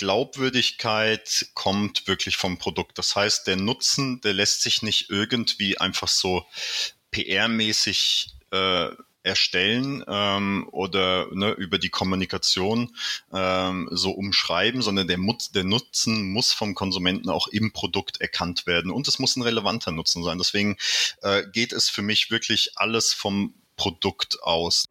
[0.00, 2.96] Glaubwürdigkeit kommt wirklich vom Produkt.
[2.96, 6.46] Das heißt, der Nutzen, der lässt sich nicht irgendwie einfach so
[7.12, 8.88] PR-mäßig äh,
[9.22, 12.96] erstellen ähm, oder ne, über die Kommunikation
[13.30, 18.66] ähm, so umschreiben, sondern der, Mut, der Nutzen muss vom Konsumenten auch im Produkt erkannt
[18.66, 20.38] werden und es muss ein relevanter Nutzen sein.
[20.38, 20.78] Deswegen
[21.20, 24.86] äh, geht es für mich wirklich alles vom Produkt aus.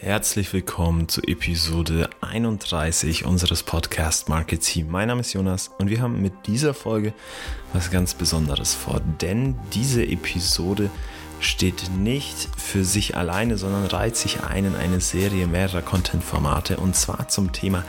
[0.00, 4.88] Herzlich willkommen zu Episode 31 unseres Podcast Market Team.
[4.92, 7.12] Mein Name ist Jonas und wir haben mit dieser Folge
[7.72, 10.88] was ganz Besonderes vor, denn diese Episode
[11.40, 16.96] steht nicht für sich alleine, sondern reiht sich ein in eine Serie mehrerer Content-Formate und
[16.96, 17.84] zwar zum Thema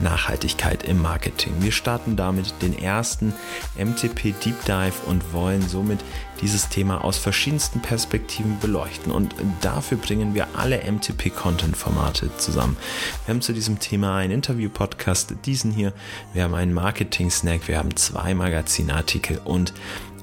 [0.00, 1.54] Nachhaltigkeit im Marketing.
[1.60, 3.34] Wir starten damit den ersten
[3.76, 6.00] MTP Deep Dive und wollen somit
[6.40, 12.76] dieses Thema aus verschiedensten Perspektiven beleuchten und dafür bringen wir alle MTP-Content-Formate zusammen.
[13.24, 15.92] Wir haben zu diesem Thema einen Interview-Podcast, diesen hier,
[16.32, 19.72] wir haben einen Marketing-Snack, wir haben zwei Magazinartikel und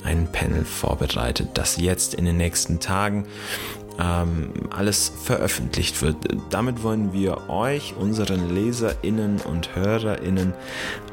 [0.03, 3.25] ein Panel vorbereitet, das jetzt in den nächsten Tagen
[3.99, 6.15] ähm, alles veröffentlicht wird.
[6.49, 10.53] Damit wollen wir euch, unseren LeserInnen und HörerInnen,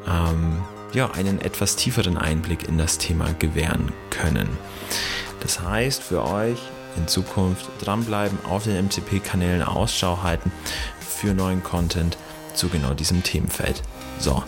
[0.07, 4.49] ähm, ja, einen etwas tieferen Einblick in das Thema gewähren können.
[5.41, 6.59] Das heißt für euch
[6.97, 10.51] in Zukunft dranbleiben, auf den MCP-Kanälen Ausschau halten
[10.99, 12.17] für neuen Content
[12.53, 13.83] zu genau diesem Themenfeld.
[14.19, 14.43] So,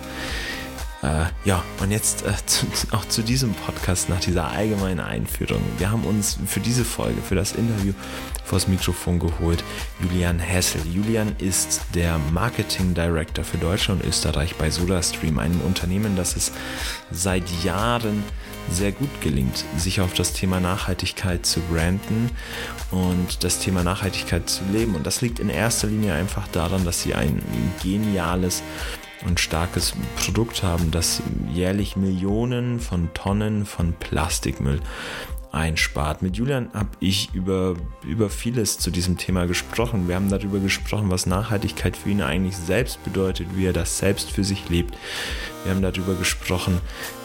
[1.02, 5.62] äh, ja, und jetzt äh, zu, auch zu diesem Podcast nach dieser allgemeinen Einführung.
[5.78, 7.94] Wir haben uns für diese Folge, für das Interview
[8.46, 9.64] vors Mikrofon geholt,
[10.02, 10.82] Julian Hessel.
[10.86, 16.52] Julian ist der Marketing Director für Deutschland und Österreich bei SodaStream, einem Unternehmen, das es
[17.12, 18.24] seit Jahren
[18.70, 22.30] sehr gut gelingt, sich auf das Thema Nachhaltigkeit zu branden
[22.92, 24.96] und das Thema Nachhaltigkeit zu leben.
[24.96, 27.42] Und das liegt in erster Linie einfach daran, dass sie ein
[27.82, 28.62] geniales
[29.26, 31.22] und starkes Produkt haben, das
[31.52, 34.82] jährlich Millionen von Tonnen von Plastikmüll
[35.52, 36.22] einspart.
[36.22, 37.76] Mit Julian habe ich über,
[38.06, 40.08] über vieles zu diesem Thema gesprochen.
[40.08, 44.32] Wir haben darüber gesprochen, was Nachhaltigkeit für ihn eigentlich selbst bedeutet, wie er das selbst
[44.32, 44.98] für sich lebt.
[45.64, 46.80] Wir haben darüber gesprochen,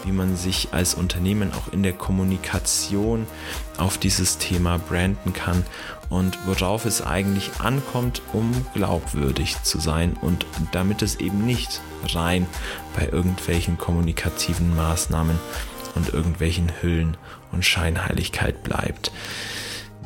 [0.04, 3.26] wie man sich als Unternehmen auch in der Kommunikation
[3.78, 5.64] auf dieses Thema branden kann
[6.10, 11.80] und worauf es eigentlich ankommt, um glaubwürdig zu sein und damit es eben nicht
[12.12, 12.46] rein
[12.94, 15.38] bei irgendwelchen kommunikativen Maßnahmen
[15.94, 17.16] und irgendwelchen Hüllen
[17.52, 19.12] und Scheinheiligkeit bleibt.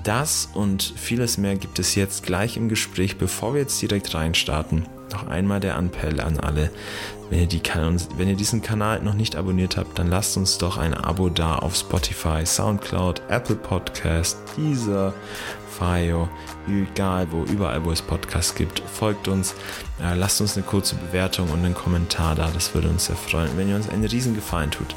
[0.02, 3.18] Das und vieles mehr gibt es jetzt gleich im Gespräch.
[3.18, 6.70] Bevor wir jetzt direkt reinstarten, noch einmal der Appell an alle.
[7.28, 7.62] Wenn ihr, die
[8.16, 11.56] wenn ihr diesen Kanal noch nicht abonniert habt, dann lasst uns doch ein Abo da
[11.56, 15.14] auf Spotify, Soundcloud, Apple Podcast, Deezer,
[15.68, 16.28] Fio,
[16.68, 18.80] egal wo, überall wo es Podcasts gibt.
[18.80, 19.54] Folgt uns,
[20.02, 23.56] äh, lasst uns eine kurze Bewertung und einen Kommentar da, das würde uns sehr freuen.
[23.56, 24.94] Wenn ihr uns einen riesen Gefallen tut,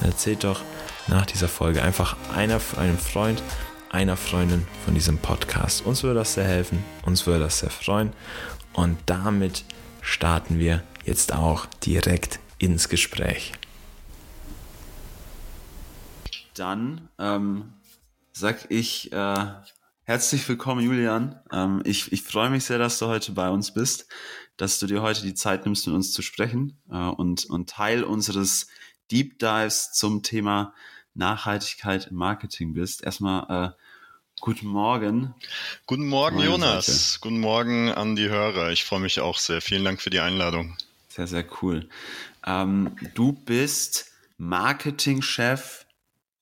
[0.00, 0.60] dann erzählt doch
[1.08, 3.42] nach dieser Folge einfach einer, einem Freund,
[3.90, 5.84] einer Freundin von diesem Podcast.
[5.84, 8.12] Uns würde das sehr helfen, uns würde das sehr freuen.
[8.72, 9.64] Und damit
[10.00, 13.52] starten wir jetzt auch direkt ins Gespräch.
[16.54, 17.72] Dann ähm,
[18.32, 19.46] sag ich äh,
[20.04, 21.40] herzlich willkommen, Julian.
[21.50, 24.06] Ähm, ich, ich freue mich sehr, dass du heute bei uns bist,
[24.56, 28.04] dass du dir heute die Zeit nimmst, mit uns zu sprechen äh, und, und Teil
[28.04, 28.68] unseres
[29.12, 30.74] Deep Dives zum Thema
[31.14, 33.04] Nachhaltigkeit im Marketing bist.
[33.04, 33.82] Erstmal äh,
[34.40, 35.34] guten Morgen.
[35.86, 36.86] Guten Morgen, Jonas.
[36.86, 37.20] Seite.
[37.20, 38.70] Guten Morgen an die Hörer.
[38.70, 39.60] Ich freue mich auch sehr.
[39.60, 40.76] Vielen Dank für die Einladung.
[41.08, 41.88] Sehr, sehr cool.
[42.46, 45.84] Ähm, du bist Marketingchef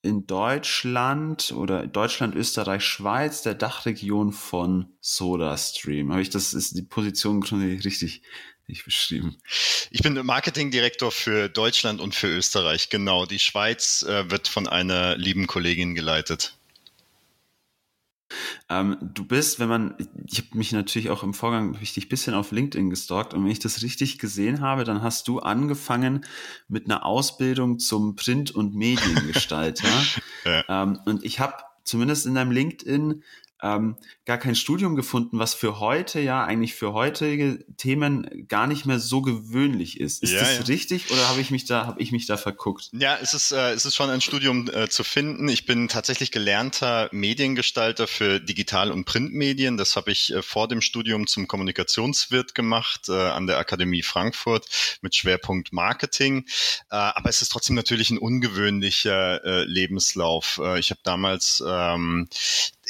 [0.02, 6.12] in Deutschland oder Deutschland, Österreich, Schweiz, der Dachregion von SodaStream.
[6.12, 8.22] Habe ich das ist die Position richtig
[8.70, 9.36] nicht beschrieben.
[9.90, 13.26] Ich bin Marketingdirektor für Deutschland und für Österreich, genau.
[13.26, 16.54] Die Schweiz äh, wird von einer lieben Kollegin geleitet.
[18.68, 19.96] Ähm, du bist, wenn man,
[20.26, 23.58] ich habe mich natürlich auch im Vorgang richtig bisschen auf LinkedIn gestalkt und wenn ich
[23.58, 26.24] das richtig gesehen habe, dann hast du angefangen
[26.68, 29.88] mit einer Ausbildung zum Print- und Mediengestalter.
[30.44, 30.64] ja.
[30.68, 33.24] ähm, und ich habe zumindest in deinem LinkedIn
[33.62, 38.86] ähm, gar kein Studium gefunden, was für heute ja eigentlich für heutige Themen gar nicht
[38.86, 40.22] mehr so gewöhnlich ist.
[40.22, 40.62] Ist ja, das ja.
[40.62, 42.90] richtig oder habe ich mich da habe ich mich da verguckt?
[42.92, 45.48] Ja, es ist äh, es ist schon ein Studium äh, zu finden.
[45.48, 49.76] Ich bin tatsächlich gelernter Mediengestalter für Digital- und Printmedien.
[49.76, 54.66] Das habe ich äh, vor dem Studium zum Kommunikationswirt gemacht äh, an der Akademie Frankfurt
[55.02, 56.46] mit Schwerpunkt Marketing.
[56.90, 60.60] Äh, aber es ist trotzdem natürlich ein ungewöhnlicher äh, Lebenslauf.
[60.62, 62.28] Äh, ich habe damals ähm,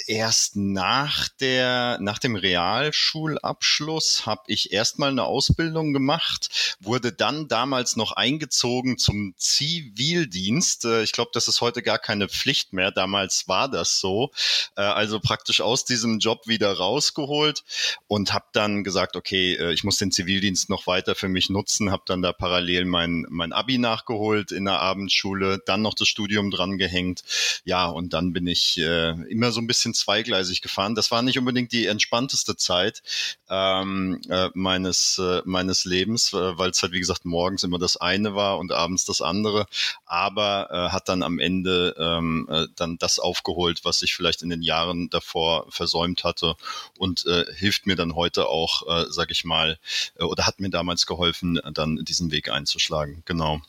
[0.06, 7.97] erst nach der, nach dem Realschulabschluss habe ich erstmal eine Ausbildung gemacht, wurde dann damals
[7.97, 10.85] noch eingezogen zum Zivildienst.
[10.85, 12.91] Äh, ich glaube, das ist heute gar keine Pflicht mehr.
[12.91, 14.31] Damals war das so.
[14.76, 17.64] Äh, also praktisch aus diesem Job wieder rausgeholt
[18.08, 21.91] und habe dann gesagt, okay, äh, ich muss den Zivildienst noch weiter für mich nutzen,
[21.91, 26.50] habe dann da parallel mein, mein Abi nachgeholt in der Abendschule, dann noch das Studium
[26.50, 27.23] dran gehängt.
[27.64, 30.94] Ja, und dann bin ich immer so ein bisschen zweigleisig gefahren.
[30.94, 33.02] Das war nicht unbedingt die entspannteste Zeit
[33.48, 37.96] ähm, äh, meines, äh, meines Lebens, äh, weil es halt, wie gesagt, morgens immer das
[37.96, 39.66] eine war und abends das andere.
[40.04, 44.50] Aber äh, hat dann am Ende ähm, äh, dann das aufgeholt, was ich vielleicht in
[44.50, 46.56] den Jahren davor versäumt hatte
[46.98, 49.78] und äh, hilft mir dann heute auch, äh, sag ich mal,
[50.16, 53.22] äh, oder hat mir damals geholfen, dann diesen Weg einzuschlagen.
[53.25, 53.60] Genau.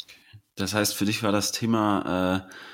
[0.56, 2.70] Das heißt, für dich war das Thema äh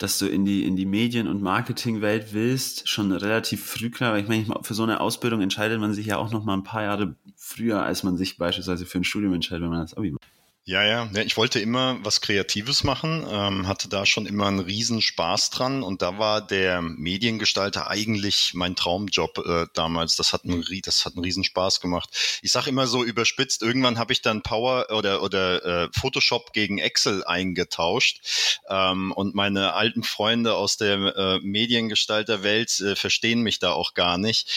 [0.00, 4.18] dass du in die, in die Medien- und Marketingwelt willst, schon relativ früh klar.
[4.18, 6.82] Ich meine, für so eine Ausbildung entscheidet man sich ja auch noch mal ein paar
[6.82, 10.24] Jahre früher, als man sich beispielsweise für ein Studium entscheidet, wenn man das Abi macht.
[10.64, 15.00] Ja, ja, ich wollte immer was Kreatives machen, ähm, hatte da schon immer einen riesen
[15.00, 20.16] Spaß dran und da war der Mediengestalter eigentlich mein Traumjob äh, damals.
[20.16, 22.10] Das hat einen, das hat einen riesen Spaß gemacht.
[22.42, 26.78] Ich sage immer so überspitzt, irgendwann habe ich dann Power oder oder äh, Photoshop gegen
[26.78, 28.20] Excel eingetauscht
[28.68, 34.18] ähm, und meine alten Freunde aus der äh, Mediengestalterwelt äh, verstehen mich da auch gar
[34.18, 34.48] nicht.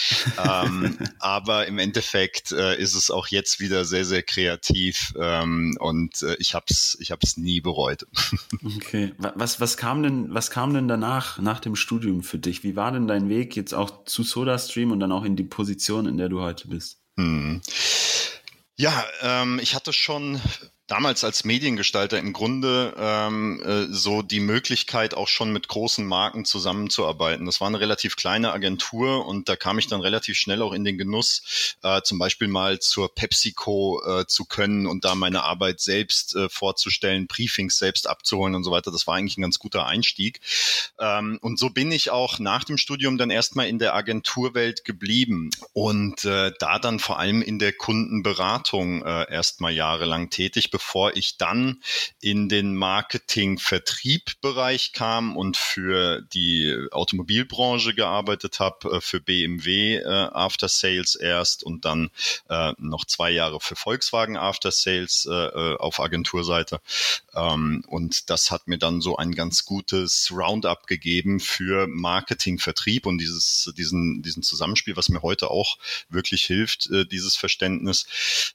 [0.46, 5.93] ähm, aber im Endeffekt äh, ist es auch jetzt wieder sehr sehr kreativ ähm, und
[5.94, 8.06] und äh, ich habe es ich hab's nie bereut.
[8.78, 12.64] Okay, was, was, kam denn, was kam denn danach, nach dem Studium für dich?
[12.64, 16.06] Wie war denn dein Weg jetzt auch zu SodaStream und dann auch in die Position,
[16.06, 17.00] in der du heute bist?
[17.18, 17.62] Hm.
[18.76, 20.40] Ja, ähm, ich hatte schon
[20.88, 26.44] damals als Mediengestalter im Grunde ähm, äh, so die Möglichkeit, auch schon mit großen Marken
[26.44, 27.46] zusammenzuarbeiten.
[27.46, 30.84] Das war eine relativ kleine Agentur und da kam ich dann relativ schnell auch in
[30.84, 35.80] den Genuss, äh, zum Beispiel mal zur PepsiCo äh, zu können und da meine Arbeit
[35.80, 38.92] selbst äh, vorzustellen, Briefings selbst abzuholen und so weiter.
[38.92, 40.42] Das war eigentlich ein ganz guter Einstieg.
[41.00, 45.50] Ähm, und so bin ich auch nach dem Studium dann erstmal in der Agenturwelt geblieben
[45.72, 51.38] und äh, da dann vor allem in der Kundenberatung äh, erstmal jahrelang tätig bevor ich
[51.38, 51.82] dann
[52.20, 60.68] in den Marketing-Vertrieb-Bereich kam und für die Automobilbranche gearbeitet habe, äh, für BMW äh, After
[60.68, 62.10] Sales erst und dann
[62.50, 66.82] äh, noch zwei Jahre für Volkswagen After Sales äh, äh, auf Agenturseite.
[67.36, 73.06] Ähm, und das hat mir dann so ein ganz gutes Roundup gegeben für Marketing, Vertrieb
[73.06, 75.78] und dieses, diesen, diesen Zusammenspiel, was mir heute auch
[76.10, 78.08] wirklich hilft, äh, dieses Verständnis.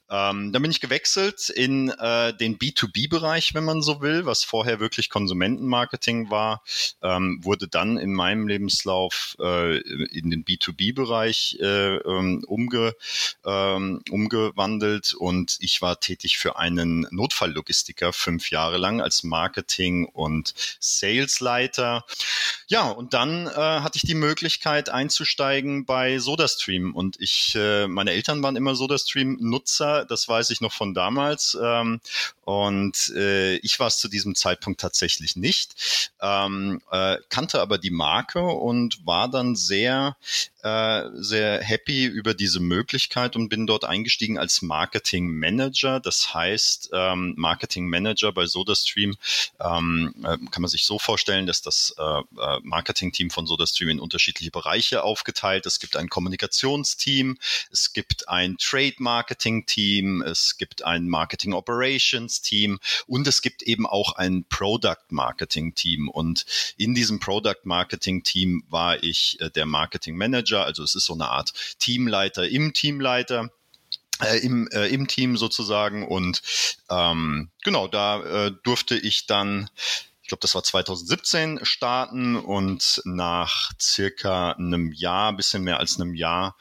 [0.09, 4.79] Ähm, dann bin ich gewechselt in äh, den B2B-Bereich, wenn man so will, was vorher
[4.79, 6.63] wirklich Konsumentenmarketing war,
[7.01, 12.95] ähm, wurde dann in meinem Lebenslauf äh, in den B2B-Bereich äh, ähm, umge,
[13.45, 20.53] ähm, umgewandelt und ich war tätig für einen Notfalllogistiker fünf Jahre lang als Marketing- und
[20.79, 22.05] Salesleiter.
[22.67, 28.11] Ja, und dann äh, hatte ich die Möglichkeit einzusteigen bei SodaStream und ich, äh, meine
[28.11, 31.57] Eltern waren immer SodaStream-Nutzer, das weiß ich noch von damals.
[31.61, 31.98] Ähm,
[32.45, 35.75] und äh, ich war es zu diesem Zeitpunkt tatsächlich nicht,
[36.21, 40.15] ähm, äh, kannte aber die Marke und war dann sehr
[40.61, 46.01] äh, sehr happy über diese Möglichkeit und bin dort eingestiegen als Marketing Manager.
[46.01, 49.15] Das heißt, ähm, Marketing Manager bei SodaStream
[49.61, 53.99] ähm, äh, kann man sich so vorstellen, dass das äh, äh, Marketing-Team von SodaStream in
[54.01, 55.65] unterschiedliche Bereiche aufgeteilt.
[55.65, 57.37] Es gibt ein Kommunikationsteam,
[57.71, 61.53] es gibt ein Trade-Marketing-Team, es gibt ein Marketing
[61.89, 66.09] Operations-Team und es gibt eben auch ein Product-Marketing-Team.
[66.09, 66.45] Und
[66.77, 71.53] in diesem Product-Marketing-Team war ich äh, der Marketing Manager also es ist so eine Art
[71.79, 73.49] Teamleiter im Teamleiter.
[74.21, 76.41] Äh, im, äh, im Team sozusagen und
[76.89, 79.69] ähm, genau da äh, durfte ich dann
[80.29, 86.55] glaube, das war 2017 starten und nach circa einem Jahr, bisschen mehr als einem Jahr,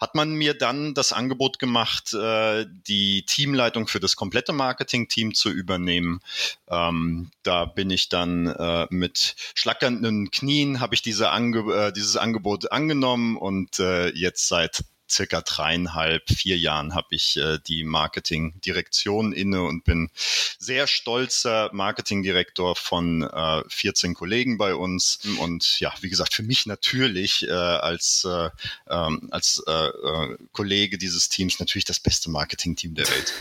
[0.00, 5.50] hat man mir dann das Angebot gemacht, äh, die Teamleitung für das komplette Marketing-Team zu
[5.50, 6.20] übernehmen.
[6.68, 12.16] Ähm, da bin ich dann äh, mit schlackernden Knien, habe ich diese Ange äh, dieses
[12.16, 19.32] Angebot angenommen und äh, jetzt seit circa dreieinhalb, vier Jahren habe ich äh, die Marketingdirektion
[19.32, 20.10] inne und bin
[20.58, 25.20] sehr stolzer Marketingdirektor von äh, 14 Kollegen bei uns.
[25.38, 28.50] Und ja, wie gesagt, für mich natürlich äh, als, äh,
[28.88, 33.32] ähm, als äh, äh, Kollege dieses Teams natürlich das beste Marketingteam der Welt.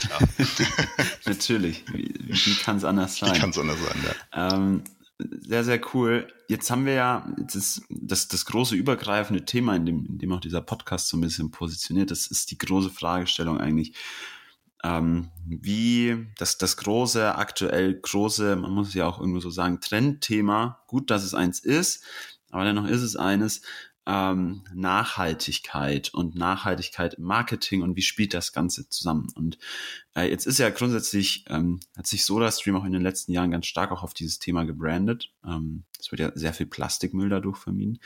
[1.26, 1.84] natürlich.
[1.92, 3.36] Wie, wie kann es anders sein?
[3.36, 4.54] Wie kann es anders sein, ja.
[4.54, 4.84] Ähm,
[5.20, 6.28] sehr, sehr cool.
[6.48, 10.40] Jetzt haben wir ja das, das, das große übergreifende Thema, in dem, in dem auch
[10.40, 12.12] dieser Podcast so ein bisschen positioniert.
[12.12, 13.94] Das ist die große Fragestellung eigentlich.
[14.84, 20.84] Ähm, wie das, das große, aktuell große, man muss ja auch irgendwo so sagen, Trendthema,
[20.88, 22.04] gut, dass es eins ist,
[22.52, 23.64] aber dennoch ist es eines,
[24.08, 29.28] ähm, Nachhaltigkeit und Nachhaltigkeit im Marketing und wie spielt das Ganze zusammen.
[29.36, 29.58] Und
[30.16, 33.66] äh, jetzt ist ja grundsätzlich, ähm, hat sich SodaStream auch in den letzten Jahren ganz
[33.66, 35.34] stark auch auf dieses Thema gebrandet.
[35.46, 38.00] Ähm, es wird ja sehr viel Plastikmüll dadurch vermieden.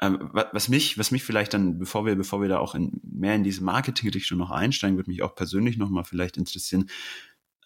[0.00, 3.34] Ähm, was mich, was mich vielleicht dann, bevor wir, bevor wir da auch in, mehr
[3.34, 6.88] in diese Marketing-Richtung noch einsteigen, würde mich auch persönlich nochmal vielleicht interessieren,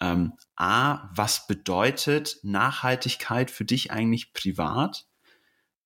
[0.00, 5.06] ähm, A, was bedeutet Nachhaltigkeit für dich eigentlich privat?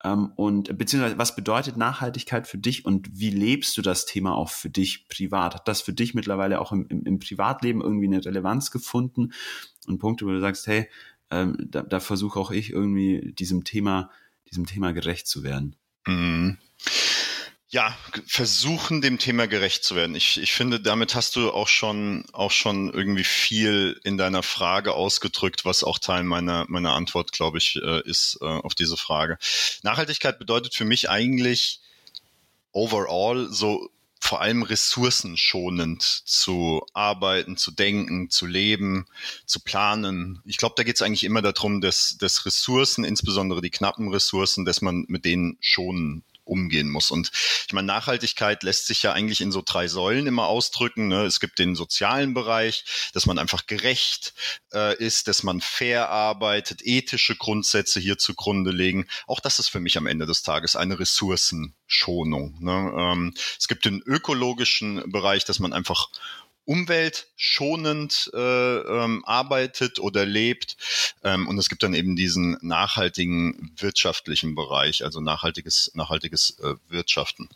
[0.02, 4.50] Ähm, und beziehungsweise was bedeutet Nachhaltigkeit für dich und wie lebst du das Thema auch
[4.50, 5.54] für dich privat?
[5.54, 9.32] Hat das für dich mittlerweile auch im, im, im Privatleben irgendwie eine Relevanz gefunden?
[9.86, 10.88] Und Punkte, wo du sagst, hey,
[11.30, 14.10] ähm, da, da versuche auch ich irgendwie diesem Thema,
[14.50, 15.76] diesem Thema gerecht zu werden.
[16.06, 16.58] Mhm
[17.72, 17.96] ja,
[18.26, 20.16] versuchen, dem Thema gerecht zu werden.
[20.16, 24.92] Ich, ich finde, damit hast du auch schon, auch schon irgendwie viel in deiner Frage
[24.94, 29.38] ausgedrückt, was auch Teil meiner, meiner Antwort, glaube ich, äh, ist äh, auf diese Frage.
[29.84, 31.80] Nachhaltigkeit bedeutet für mich eigentlich
[32.72, 39.06] overall so vor allem ressourcenschonend zu arbeiten, zu denken, zu leben,
[39.46, 40.42] zu planen.
[40.44, 44.64] Ich glaube, da geht es eigentlich immer darum, dass, dass Ressourcen, insbesondere die knappen Ressourcen,
[44.64, 47.10] dass man mit denen schonen umgehen muss.
[47.10, 47.30] Und
[47.66, 51.08] ich meine, Nachhaltigkeit lässt sich ja eigentlich in so drei Säulen immer ausdrücken.
[51.08, 51.24] Ne?
[51.24, 54.34] Es gibt den sozialen Bereich, dass man einfach gerecht
[54.74, 59.06] äh, ist, dass man fair arbeitet, ethische Grundsätze hier zugrunde legen.
[59.26, 62.56] Auch das ist für mich am Ende des Tages eine Ressourcenschonung.
[62.60, 62.92] Ne?
[62.98, 66.08] Ähm, es gibt den ökologischen Bereich, dass man einfach
[66.64, 70.76] umweltschonend äh, ähm, arbeitet oder lebt.
[71.24, 77.48] Ähm, und es gibt dann eben diesen nachhaltigen wirtschaftlichen Bereich, also nachhaltiges, nachhaltiges äh, Wirtschaften.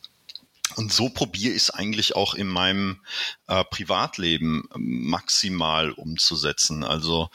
[0.77, 3.01] Und so probiere ich es eigentlich auch in meinem
[3.47, 6.83] äh, Privatleben maximal umzusetzen.
[6.83, 7.31] Also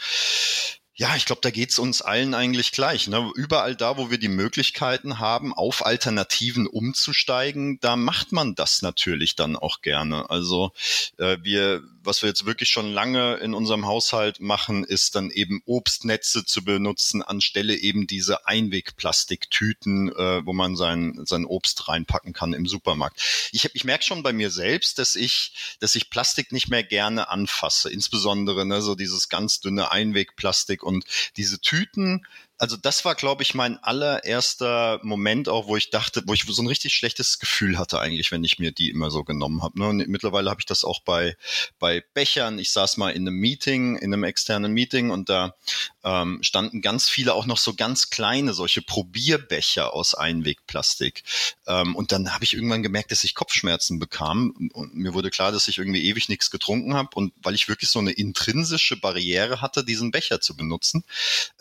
[0.99, 3.07] ja, ich glaube, da geht's uns allen eigentlich gleich.
[3.07, 3.31] Ne?
[3.35, 9.37] Überall da, wo wir die Möglichkeiten haben, auf Alternativen umzusteigen, da macht man das natürlich
[9.37, 10.29] dann auch gerne.
[10.29, 10.73] Also
[11.17, 15.61] äh, wir was wir jetzt wirklich schon lange in unserem Haushalt machen, ist dann eben
[15.65, 22.53] Obstnetze zu benutzen, anstelle eben diese Einwegplastiktüten, äh, wo man sein, sein Obst reinpacken kann
[22.53, 23.21] im Supermarkt.
[23.51, 26.83] Ich, hab, ich merke schon bei mir selbst, dass ich, dass ich Plastik nicht mehr
[26.83, 31.05] gerne anfasse, insbesondere ne, so dieses ganz dünne Einwegplastik und
[31.37, 32.25] diese Tüten,
[32.59, 36.61] also das war, glaube ich, mein allererster Moment auch, wo ich dachte, wo ich so
[36.61, 39.79] ein richtig schlechtes Gefühl hatte eigentlich, wenn ich mir die immer so genommen habe.
[39.79, 39.87] Ne?
[39.87, 41.37] Und mittlerweile habe ich das auch bei,
[41.79, 42.59] bei Bechern.
[42.59, 45.55] Ich saß mal in einem Meeting, in einem externen Meeting und da
[46.03, 51.23] ähm, standen ganz viele auch noch so ganz kleine, solche Probierbecher aus Einwegplastik.
[51.67, 54.69] Ähm, und dann habe ich irgendwann gemerkt, dass ich Kopfschmerzen bekam.
[54.73, 57.09] Und mir wurde klar, dass ich irgendwie ewig nichts getrunken habe.
[57.15, 61.03] Und weil ich wirklich so eine intrinsische Barriere hatte, diesen Becher zu benutzen.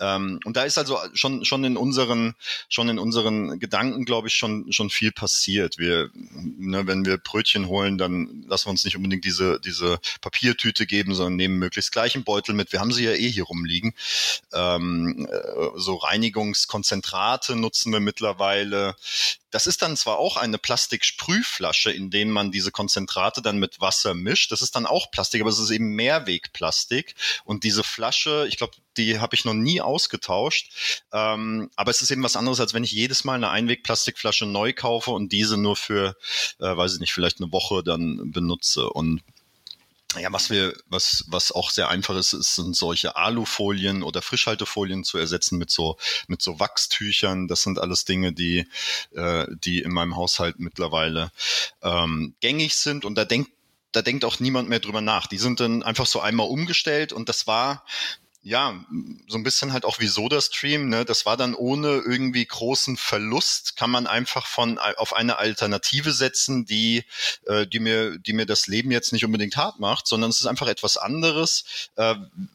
[0.01, 2.35] Ähm, und da ist also also schon, schon in unseren,
[2.69, 5.79] schon in unseren Gedanken, glaube ich, schon, schon viel passiert.
[5.79, 10.87] Wir, ne, wenn wir Brötchen holen, dann lassen wir uns nicht unbedingt diese, diese Papiertüte
[10.87, 12.73] geben, sondern nehmen möglichst gleichen Beutel mit.
[12.73, 13.95] Wir haben sie ja eh hier rumliegen.
[14.53, 18.97] Ähm, äh, so Reinigungskonzentrate nutzen wir mittlerweile.
[19.51, 24.15] Das ist dann zwar auch eine Plastiksprühflasche, in denen man diese Konzentrate dann mit Wasser
[24.15, 24.53] mischt.
[24.53, 27.15] Das ist dann auch Plastik, aber es ist eben Mehrwegplastik.
[27.45, 31.03] Und diese Flasche, ich glaube, die habe ich noch nie ausgetauscht.
[31.13, 34.73] Ähm, aber es ist eben was anderes, als wenn ich jedes Mal eine Einwegplastikflasche neu
[34.73, 36.17] kaufe und diese nur für,
[36.59, 38.91] äh, weiß ich nicht, vielleicht eine Woche dann benutze.
[38.91, 39.23] Und
[40.17, 45.05] ja, was wir, was, was auch sehr einfach ist, ist, sind solche Alufolien oder Frischhaltefolien
[45.05, 45.99] zu ersetzen mit so,
[46.29, 47.47] mit so Wachstüchern.
[47.47, 48.67] Das sind alles Dinge, die,
[49.15, 51.31] äh, die in meinem Haushalt mittlerweile
[51.83, 53.05] ähm, gängig sind.
[53.05, 53.51] Und da denkt,
[53.93, 55.27] da denkt auch niemand mehr drüber nach.
[55.27, 57.85] Die sind dann einfach so einmal umgestellt und das war
[58.43, 58.85] ja,
[59.27, 61.05] so ein bisschen halt auch wie SodaStream, ne?
[61.05, 66.65] Das war dann ohne irgendwie großen Verlust, kann man einfach von auf eine Alternative setzen,
[66.65, 67.05] die,
[67.47, 70.47] äh, die mir, die mir das Leben jetzt nicht unbedingt hart macht, sondern es ist
[70.47, 72.15] einfach etwas anderes, äh,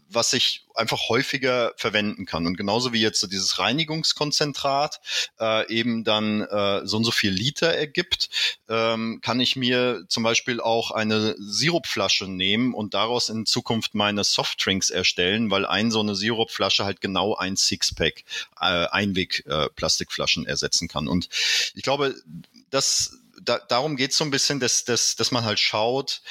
[0.10, 2.46] was ich einfach häufiger verwenden kann.
[2.46, 5.00] Und genauso wie jetzt so dieses Reinigungskonzentrat
[5.40, 8.30] äh, eben dann äh, so und so viel Liter ergibt,
[8.70, 14.24] ähm, kann ich mir zum Beispiel auch eine Sirupflasche nehmen und daraus in Zukunft meine
[14.24, 18.24] Softdrinks erstellen, weil ein so eine Sirupflasche halt genau ein Sixpack
[18.60, 21.08] äh, Einweg-Plastikflaschen äh, ersetzen kann.
[21.08, 21.30] Und
[21.76, 22.16] ich glaube,
[22.70, 26.22] das da, darum geht es so ein bisschen, dass, dass, dass man halt schaut,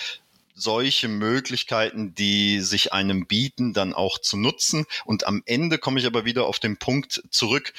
[0.55, 4.87] solche Möglichkeiten, die sich einem bieten, dann auch zu nutzen.
[5.05, 7.73] Und am Ende komme ich aber wieder auf den Punkt zurück.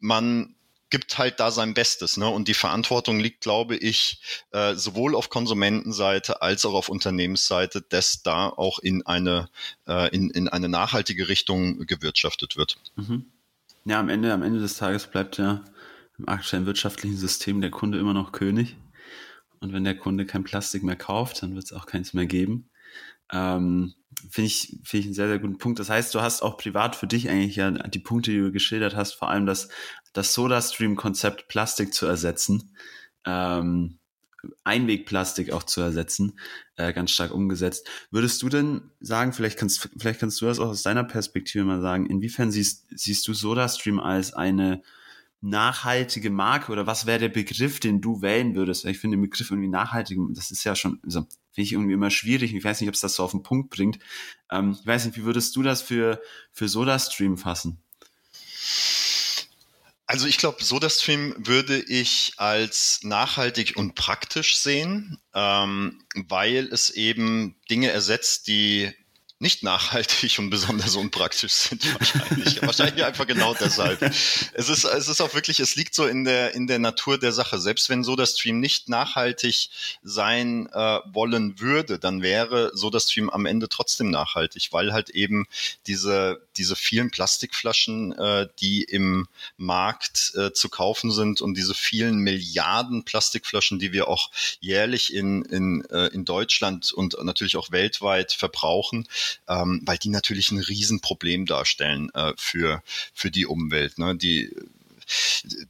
[0.00, 0.54] Man
[0.90, 2.16] gibt halt da sein Bestes.
[2.16, 2.28] Ne?
[2.28, 4.20] Und die Verantwortung liegt, glaube ich,
[4.52, 9.48] äh, sowohl auf Konsumentenseite als auch auf Unternehmensseite, dass da auch in eine,
[9.86, 12.78] äh, in, in eine nachhaltige Richtung gewirtschaftet wird.
[12.96, 13.26] Mhm.
[13.84, 15.64] Ja, am Ende, am Ende des Tages bleibt ja
[16.18, 18.76] im aktuellen wirtschaftlichen System der Kunde immer noch König.
[19.60, 22.70] Und wenn der Kunde kein Plastik mehr kauft, dann wird es auch keins mehr geben.
[23.32, 23.94] Ähm,
[24.30, 25.78] Finde ich, finde ich einen sehr, sehr guten Punkt.
[25.78, 28.96] Das heißt, du hast auch privat für dich eigentlich ja die Punkte, die du geschildert
[28.96, 29.68] hast, vor allem das,
[30.12, 32.74] das Soda-Stream-Konzept Plastik zu ersetzen,
[33.24, 33.98] ähm,
[34.64, 36.38] Einwegplastik auch zu ersetzen,
[36.76, 37.88] äh, ganz stark umgesetzt.
[38.10, 41.80] Würdest du denn sagen, vielleicht kannst, vielleicht kannst du das auch aus deiner Perspektive mal
[41.80, 44.82] sagen, inwiefern siehst, siehst du SodaStream als eine
[45.40, 48.84] nachhaltige Marke oder was wäre der Begriff, den du wählen würdest?
[48.84, 51.20] Ich finde den Begriff irgendwie nachhaltig, das ist ja schon, also
[51.52, 52.54] finde ich irgendwie immer schwierig.
[52.54, 53.98] Ich weiß nicht, ob es das so auf den Punkt bringt.
[54.50, 56.20] Ähm, ich weiß nicht, wie würdest du das für,
[56.52, 57.82] für SodaStream fassen?
[60.06, 67.56] Also ich glaube, SodaStream würde ich als nachhaltig und praktisch sehen, ähm, weil es eben
[67.70, 68.90] Dinge ersetzt, die
[69.40, 72.60] nicht nachhaltig und besonders unpraktisch sind wahrscheinlich.
[72.62, 74.02] wahrscheinlich einfach genau deshalb.
[74.02, 77.32] Es ist, es ist auch wirklich, es liegt so in der, in der Natur der
[77.32, 77.60] Sache.
[77.60, 79.70] Selbst wenn so das Stream nicht nachhaltig
[80.02, 85.10] sein äh, wollen würde, dann wäre so das Stream am Ende trotzdem nachhaltig, weil halt
[85.10, 85.46] eben
[85.86, 92.18] diese, diese vielen Plastikflaschen, äh, die im Markt äh, zu kaufen sind und diese vielen
[92.18, 98.32] Milliarden Plastikflaschen, die wir auch jährlich in, in, äh, in Deutschland und natürlich auch weltweit
[98.32, 99.08] verbrauchen,
[99.48, 102.82] ähm, weil die natürlich ein Riesenproblem darstellen äh, für,
[103.14, 103.98] für die Umwelt.
[103.98, 104.16] Ne?
[104.16, 104.52] Die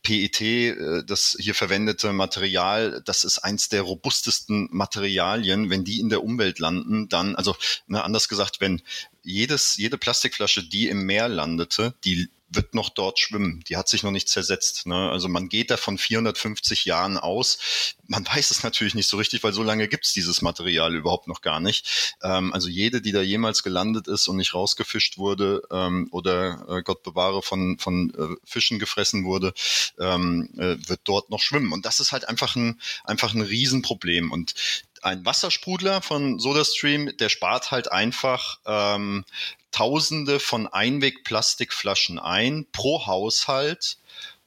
[0.02, 5.70] PET, äh, das hier verwendete Material, das ist eins der robustesten Materialien.
[5.70, 8.82] Wenn die in der Umwelt landen, dann, also ne, anders gesagt, wenn
[9.28, 13.62] jedes, jede Plastikflasche, die im Meer landete, die wird noch dort schwimmen.
[13.68, 14.86] Die hat sich noch nicht zersetzt.
[14.86, 15.10] Ne?
[15.10, 17.94] Also man geht da von 450 Jahren aus.
[18.06, 21.42] Man weiß es natürlich nicht so richtig, weil so lange gibt's dieses Material überhaupt noch
[21.42, 22.16] gar nicht.
[22.22, 26.82] Ähm, also jede, die da jemals gelandet ist und nicht rausgefischt wurde ähm, oder äh,
[26.82, 29.52] Gott bewahre von, von äh, Fischen gefressen wurde,
[29.98, 31.72] ähm, äh, wird dort noch schwimmen.
[31.72, 34.32] Und das ist halt einfach ein, einfach ein Riesenproblem.
[34.32, 34.54] Und
[35.02, 39.24] ein Wassersprudler von SodaStream, der spart halt einfach ähm,
[39.70, 43.98] Tausende von Einwegplastikflaschen ein pro Haushalt,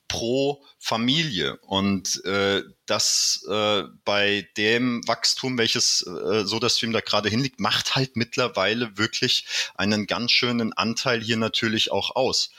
[0.08, 1.58] pro Familie.
[1.58, 8.18] Und äh, das äh, bei dem Wachstum, welches äh, SodaStream da gerade hinliegt, macht halt
[8.18, 12.50] mittlerweile wirklich einen ganz schönen Anteil hier natürlich auch aus.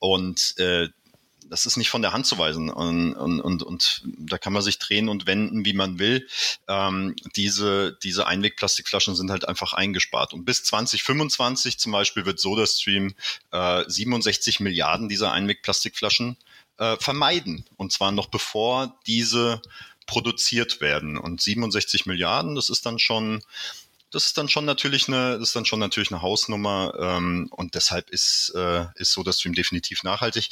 [0.00, 0.88] Und äh,
[1.52, 2.70] das ist nicht von der Hand zu weisen.
[2.70, 6.26] Und, und, und, und da kann man sich drehen und wenden, wie man will.
[6.66, 10.32] Ähm, diese, diese Einwegplastikflaschen sind halt einfach eingespart.
[10.32, 13.14] Und bis 2025 zum Beispiel wird SodaStream
[13.50, 16.38] äh, 67 Milliarden dieser Einwegplastikflaschen
[16.78, 17.66] äh, vermeiden.
[17.76, 19.60] Und zwar noch bevor diese
[20.06, 21.18] produziert werden.
[21.18, 23.42] Und 67 Milliarden, das ist dann schon
[24.12, 27.74] das ist dann schon natürlich eine, das ist dann schon natürlich eine Hausnummer ähm, und
[27.74, 30.50] deshalb ist, äh, ist so das Stream definitiv nachhaltig.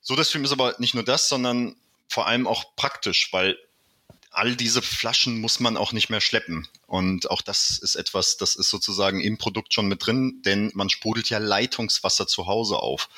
[0.00, 1.76] So das Stream ist aber nicht nur das, sondern
[2.08, 3.58] vor allem auch praktisch, weil
[4.36, 6.68] all diese Flaschen muss man auch nicht mehr schleppen.
[6.86, 10.90] Und auch das ist etwas, das ist sozusagen im Produkt schon mit drin, denn man
[10.90, 13.08] sprudelt ja Leitungswasser zu Hause auf.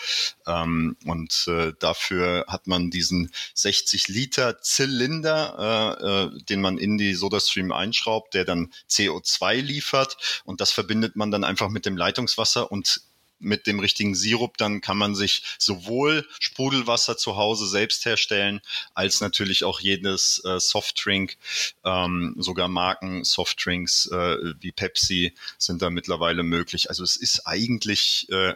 [0.46, 6.98] Ähm, und äh, dafür hat man diesen 60 Liter Zylinder, äh, äh, den man in
[6.98, 10.42] die SodaStream einschraubt, der dann CO2 liefert.
[10.44, 13.02] Und das verbindet man dann einfach mit dem Leitungswasser und
[13.38, 18.60] mit dem richtigen Sirup, dann kann man sich sowohl Sprudelwasser zu Hause selbst herstellen,
[18.94, 21.36] als natürlich auch jedes äh, Softdrink,
[21.84, 26.88] ähm, sogar Marken Softdrinks äh, wie Pepsi sind da mittlerweile möglich.
[26.88, 28.54] Also es ist eigentlich äh,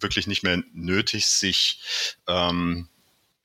[0.00, 1.80] wirklich nicht mehr nötig, sich
[2.26, 2.88] ähm,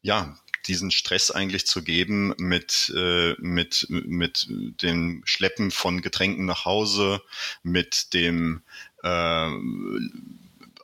[0.01, 6.65] ja diesen Stress eigentlich zu geben mit, äh, mit, mit dem Schleppen von Getränken nach
[6.65, 7.21] Hause,
[7.63, 8.61] mit dem
[9.03, 9.49] äh,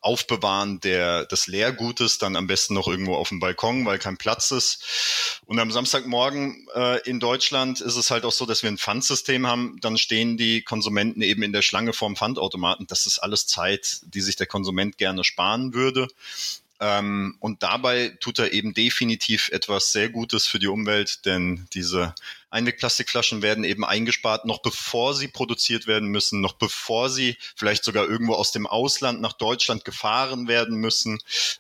[0.04, 4.52] Aufbewahren der, des Leergutes dann am besten noch irgendwo auf dem Balkon, weil kein Platz
[4.52, 5.40] ist.
[5.46, 9.48] Und am Samstagmorgen äh, in Deutschland ist es halt auch so, dass wir ein Pfandsystem
[9.48, 9.78] haben.
[9.82, 12.88] Dann stehen die Konsumenten eben in der Schlange vorm Pfandautomaten.
[12.88, 16.08] Das ist alles Zeit, die sich der Konsument gerne sparen würde.
[16.80, 22.14] Ähm, und dabei tut er eben definitiv etwas sehr Gutes für die Umwelt, denn diese
[22.50, 28.08] Einwegplastikflaschen werden eben eingespart, noch bevor sie produziert werden müssen, noch bevor sie vielleicht sogar
[28.08, 31.20] irgendwo aus dem Ausland nach Deutschland gefahren werden müssen,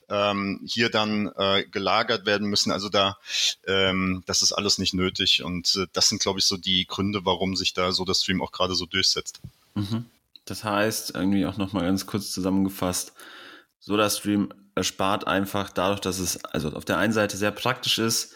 [0.09, 2.71] ähm, hier dann äh, gelagert werden müssen.
[2.71, 3.17] Also da,
[3.65, 5.43] ähm, das ist alles nicht nötig.
[5.43, 8.41] Und äh, das sind, glaube ich, so die Gründe, warum sich da so das Stream
[8.41, 9.41] auch gerade so durchsetzt.
[9.73, 10.05] Mhm.
[10.45, 13.13] Das heißt, irgendwie auch nochmal ganz kurz zusammengefasst,
[13.79, 18.35] SodaStream erspart einfach dadurch, dass es also auf der einen Seite sehr praktisch ist,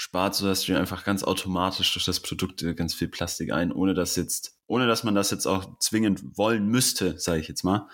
[0.00, 4.58] spart SodaStream einfach ganz automatisch durch das Produkt ganz viel Plastik ein, ohne dass jetzt,
[4.66, 7.86] ohne dass man das jetzt auch zwingend wollen müsste, sage ich jetzt mal.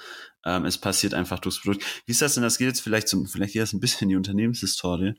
[0.44, 1.84] Ähm, es passiert einfach durchs Produkt.
[2.06, 2.44] Wie ist das denn?
[2.44, 5.14] Das geht jetzt vielleicht zum, vielleicht geht das ein bisschen in die Unternehmenshistorie.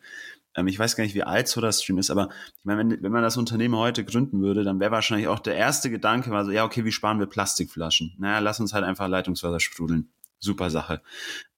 [0.56, 3.24] Ähm, ich weiß gar nicht, wie alt SodaStream ist, aber ich meine, wenn, wenn man
[3.24, 6.64] das Unternehmen heute gründen würde, dann wäre wahrscheinlich auch der erste Gedanke war so, ja,
[6.64, 8.16] okay, wie sparen wir Plastikflaschen?
[8.18, 10.10] Naja, lass uns halt einfach Leitungswasser sprudeln.
[10.40, 11.02] Super Sache.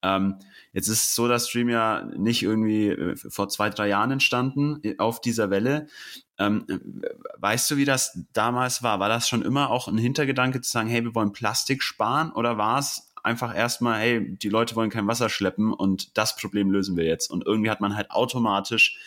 [0.02, 0.36] Ähm,
[0.72, 5.50] jetzt ist SodaStream ja nicht irgendwie äh, vor zwei, drei Jahren entstanden äh, auf dieser
[5.50, 5.86] Welle.
[6.38, 6.64] Ähm,
[7.36, 8.98] weißt du, wie das damals war?
[9.00, 12.32] War das schon immer auch ein Hintergedanke zu sagen, hey, wir wollen Plastik sparen?
[12.32, 16.70] Oder war es einfach erstmal, hey, die Leute wollen kein Wasser schleppen und das Problem
[16.70, 17.30] lösen wir jetzt?
[17.30, 18.98] Und irgendwie hat man halt automatisch,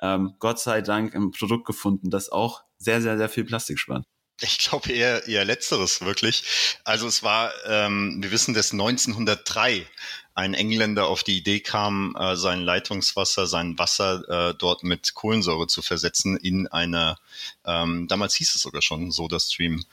[0.00, 4.06] ähm, Gott sei Dank, ein Produkt gefunden, das auch sehr, sehr, sehr viel Plastik spart.
[4.42, 6.44] Ich glaube eher, eher letzteres wirklich.
[6.84, 9.86] Also es war, ähm, wir wissen, dass 1903
[10.34, 15.66] ein Engländer auf die Idee kam, äh, sein Leitungswasser, sein Wasser äh, dort mit Kohlensäure
[15.66, 17.18] zu versetzen in einer,
[17.66, 19.84] ähm, damals hieß es sogar schon SodaStream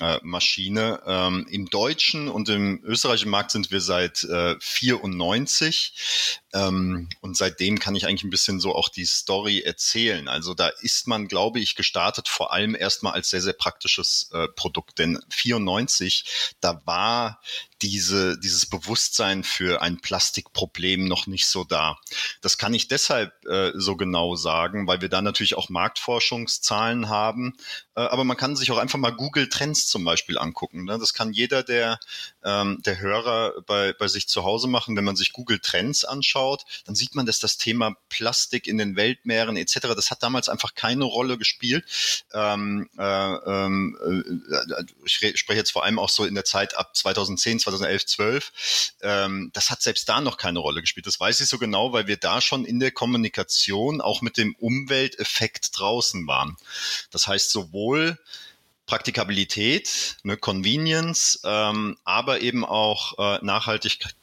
[0.00, 1.00] äh, Maschine.
[1.06, 7.78] Ähm, Im deutschen und im österreichischen Markt sind wir seit äh, 94 ähm, und seitdem
[7.78, 10.28] kann ich eigentlich ein bisschen so auch die Story erzählen.
[10.28, 14.48] Also da ist man, glaube ich, gestartet vor allem erstmal als sehr, sehr praktisches äh,
[14.48, 14.98] Produkt.
[14.98, 17.40] Denn 94, da war
[17.82, 21.98] diese, dieses Bewusstsein für ein Plastikproblem noch nicht so da.
[22.40, 27.56] Das kann ich deshalb äh, so genau sagen, weil wir da natürlich auch Marktforschungszahlen haben.
[27.94, 30.84] Äh, aber man kann sich auch einfach mal Google Trends zum Beispiel angucken.
[30.84, 30.98] Ne?
[30.98, 31.98] Das kann jeder der,
[32.44, 34.96] ähm, der Hörer bei, bei sich zu Hause machen.
[34.96, 38.96] Wenn man sich Google Trends anschaut, dann sieht man, dass das Thema Plastik in den
[38.96, 41.84] Weltmeeren etc., das hat damals einfach keine Rolle gespielt.
[42.32, 46.96] Ähm, äh, ähm, äh, ich spreche jetzt vor allem auch so in der Zeit ab
[46.96, 48.52] 2010, 2011, 12.
[49.02, 51.06] Ähm, das hat selbst da noch keine Rolle gespielt.
[51.06, 54.54] Das weiß ich so genau, weil wir da schon in der Kommunikation auch mit dem
[54.56, 56.56] Umwelteffekt draußen waren.
[57.10, 58.18] Das heißt, sowohl
[58.86, 64.14] Praktikabilität, ne, Convenience, ähm, aber eben auch äh, Nachhaltigkeit.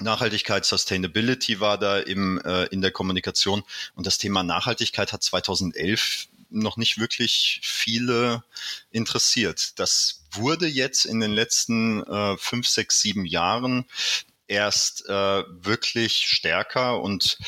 [0.00, 3.62] Nachhaltigkeit, Sustainability war da im, äh, in der Kommunikation.
[3.94, 8.44] Und das Thema Nachhaltigkeit hat 2011 noch nicht wirklich viele
[8.90, 9.78] interessiert.
[9.78, 13.86] Das wurde jetzt in den letzten äh, fünf, sechs, sieben Jahren
[14.46, 17.38] erst äh, wirklich stärker und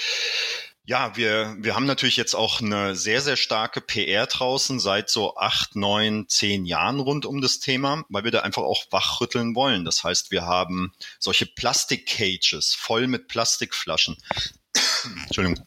[0.88, 5.36] ja, wir, wir haben natürlich jetzt auch eine sehr, sehr starke PR draußen seit so
[5.36, 9.84] acht, neun, zehn Jahren rund um das Thema, weil wir da einfach auch wachrütteln wollen.
[9.84, 14.16] Das heißt, wir haben solche Plastik-Cages voll mit Plastikflaschen.
[15.26, 15.64] Entschuldigung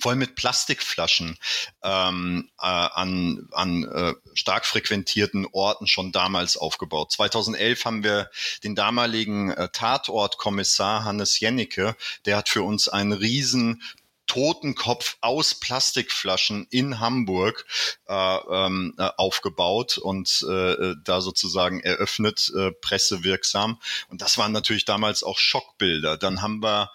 [0.00, 1.36] voll mit Plastikflaschen
[1.82, 7.12] ähm, äh, an, an äh, stark frequentierten Orten schon damals aufgebaut.
[7.12, 8.30] 2011 haben wir
[8.64, 13.82] den damaligen äh, Tatortkommissar Hannes Jennecke, der hat für uns einen riesen
[14.30, 17.66] Totenkopf aus Plastikflaschen in Hamburg
[18.06, 23.80] äh, ähm, äh, aufgebaut und äh, da sozusagen eröffnet, äh, pressewirksam.
[24.08, 26.16] Und das waren natürlich damals auch Schockbilder.
[26.16, 26.92] Dann haben wir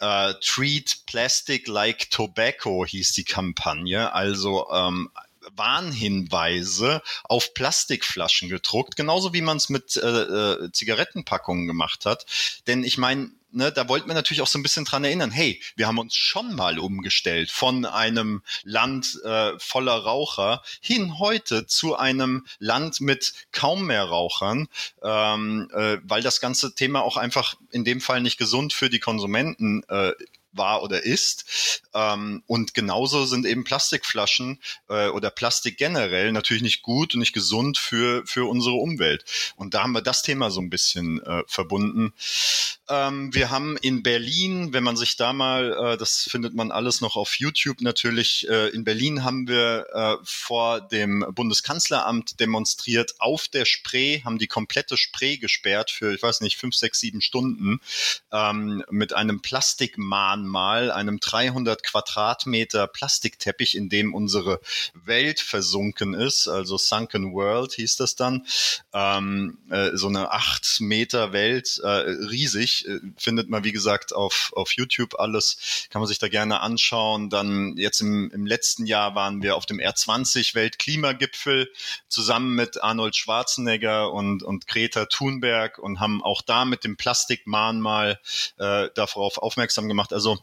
[0.00, 5.10] äh, Treat Plastic Like Tobacco hieß die Kampagne, also ähm,
[5.56, 12.26] Warnhinweise auf Plastikflaschen gedruckt, genauso wie man es mit äh, äh, Zigarettenpackungen gemacht hat.
[12.66, 15.60] Denn ich meine, ne, da wollten wir natürlich auch so ein bisschen dran erinnern, hey,
[15.76, 21.96] wir haben uns schon mal umgestellt von einem Land äh, voller Raucher hin heute zu
[21.96, 24.68] einem Land mit kaum mehr Rauchern,
[25.02, 29.00] ähm, äh, weil das ganze Thema auch einfach in dem Fall nicht gesund für die
[29.00, 30.12] Konsumenten äh,
[30.58, 31.82] war oder ist.
[31.94, 37.32] Ähm, und genauso sind eben Plastikflaschen äh, oder Plastik generell natürlich nicht gut und nicht
[37.32, 39.24] gesund für, für unsere Umwelt.
[39.56, 42.12] Und da haben wir das Thema so ein bisschen äh, verbunden.
[42.88, 47.00] Ähm, wir haben in Berlin, wenn man sich da mal, äh, das findet man alles
[47.00, 53.48] noch auf YouTube natürlich, äh, in Berlin haben wir äh, vor dem Bundeskanzleramt demonstriert auf
[53.48, 57.80] der Spree, haben die komplette Spree gesperrt für, ich weiß nicht, fünf, sechs, sieben Stunden
[58.32, 64.60] ähm, mit einem Plastikmahn Mahnmal, einem 300 Quadratmeter Plastikteppich, in dem unsere
[64.94, 68.46] Welt versunken ist, also Sunken World hieß das dann,
[68.92, 74.52] ähm, äh, so eine acht Meter Welt, äh, riesig, äh, findet man wie gesagt auf,
[74.54, 77.30] auf YouTube alles, kann man sich da gerne anschauen.
[77.30, 81.70] Dann jetzt im, im letzten Jahr waren wir auf dem R20 Weltklimagipfel
[82.08, 88.20] zusammen mit Arnold Schwarzenegger und, und Greta Thunberg und haben auch da mit dem Plastikmahnmal
[88.58, 90.12] äh, darauf aufmerksam gemacht.
[90.12, 90.37] Also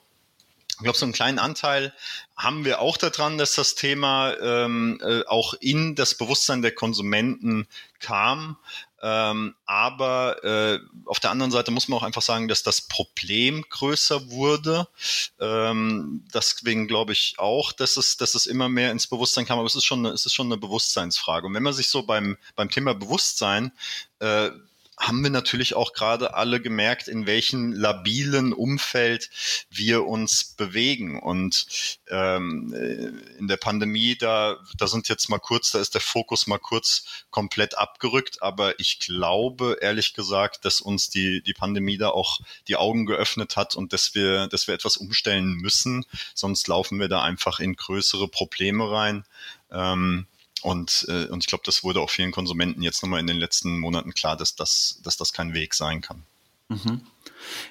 [0.77, 1.93] ich glaube, so einen kleinen Anteil
[2.35, 7.67] haben wir auch daran, dass das Thema ähm, äh, auch in das Bewusstsein der Konsumenten
[7.99, 8.57] kam.
[9.01, 13.63] Ähm, aber äh, auf der anderen Seite muss man auch einfach sagen, dass das Problem
[13.69, 14.87] größer wurde.
[15.39, 19.59] Ähm, deswegen glaube ich auch, dass es, dass es immer mehr ins Bewusstsein kam.
[19.59, 21.47] Aber es ist schon, eine, es ist schon eine Bewusstseinsfrage.
[21.47, 23.71] Und wenn man sich so beim, beim Thema Bewusstsein
[24.19, 24.49] äh,
[24.97, 29.29] haben wir natürlich auch gerade alle gemerkt, in welchem labilen Umfeld
[29.69, 31.19] wir uns bewegen.
[31.19, 31.67] Und
[32.09, 36.47] ähm, äh, in der Pandemie, da, da sind jetzt mal kurz, da ist der Fokus
[36.47, 38.41] mal kurz komplett abgerückt.
[38.41, 43.57] Aber ich glaube, ehrlich gesagt, dass uns die, die Pandemie da auch die Augen geöffnet
[43.57, 46.05] hat und dass wir, dass wir etwas umstellen müssen.
[46.33, 49.25] Sonst laufen wir da einfach in größere Probleme rein.
[49.71, 50.25] Ähm,
[50.65, 53.77] und, äh, und ich glaube, das wurde auch vielen Konsumenten jetzt nochmal in den letzten
[53.77, 56.23] Monaten klar, dass das, dass das kein Weg sein kann.
[56.69, 57.01] Mhm.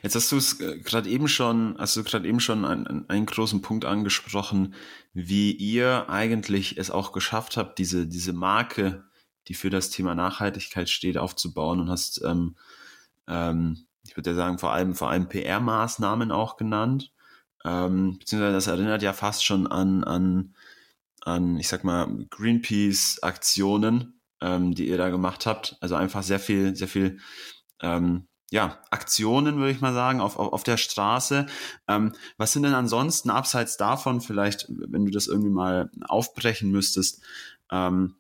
[0.05, 3.63] Jetzt hast du es äh, gerade eben schon, also gerade eben schon einen, einen großen
[3.63, 4.75] Punkt angesprochen,
[5.13, 9.03] wie ihr eigentlich es auch geschafft habt, diese, diese Marke,
[9.49, 12.55] die für das Thema Nachhaltigkeit steht, aufzubauen und hast, ähm,
[13.27, 17.11] ähm, ich würde ja sagen, vor allem, vor allem PR-Maßnahmen auch genannt.
[17.65, 20.55] Ähm, beziehungsweise das erinnert ja fast schon an, an
[21.25, 25.77] an, ich sag mal, Greenpeace-Aktionen, ähm, die ihr da gemacht habt.
[25.81, 27.19] Also einfach sehr viel, sehr viel,
[27.81, 31.47] ähm, ja, Aktionen, würde ich mal sagen, auf, auf, auf der Straße.
[31.89, 37.23] Ähm, was sind denn ansonsten, abseits davon, vielleicht, wenn du das irgendwie mal aufbrechen müsstest,
[37.71, 38.15] ähm,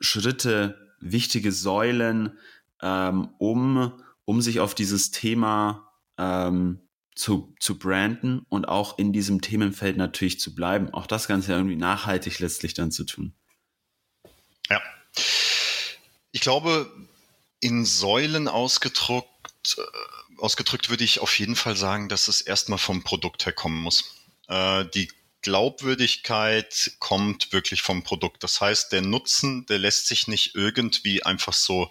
[0.00, 2.38] Schritte, wichtige Säulen,
[2.82, 3.92] ähm, um,
[4.24, 6.80] um sich auf dieses Thema ähm,
[7.16, 10.92] zu, zu branden und auch in diesem Themenfeld natürlich zu bleiben.
[10.92, 13.34] Auch das Ganze irgendwie nachhaltig letztlich dann zu tun.
[14.68, 14.80] Ja.
[16.30, 16.92] Ich glaube,
[17.60, 23.02] in Säulen ausgedrückt, äh, ausgedrückt würde ich auf jeden Fall sagen, dass es erstmal vom
[23.02, 24.14] Produkt her kommen muss.
[24.48, 28.42] Äh, die Glaubwürdigkeit kommt wirklich vom Produkt.
[28.42, 31.90] Das heißt, der Nutzen, der lässt sich nicht irgendwie einfach so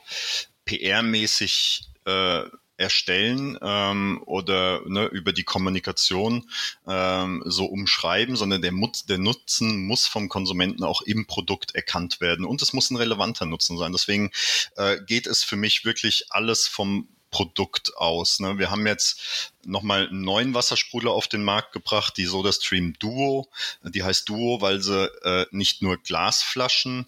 [0.68, 2.44] PR-mäßig äh,
[2.78, 6.50] erstellen ähm, oder ne, über die Kommunikation
[6.88, 12.22] ähm, so umschreiben, sondern der, Mut, der Nutzen muss vom Konsumenten auch im Produkt erkannt
[12.22, 13.92] werden und es muss ein relevanter Nutzen sein.
[13.92, 14.32] Deswegen
[14.76, 18.40] äh, geht es für mich wirklich alles vom Produkt aus.
[18.40, 18.58] Ne?
[18.58, 23.50] Wir haben jetzt nochmal einen neuen Wassersprudler auf den Markt gebracht, die SodaStream Duo.
[23.84, 27.06] Die heißt Duo, weil sie äh, nicht nur Glasflaschen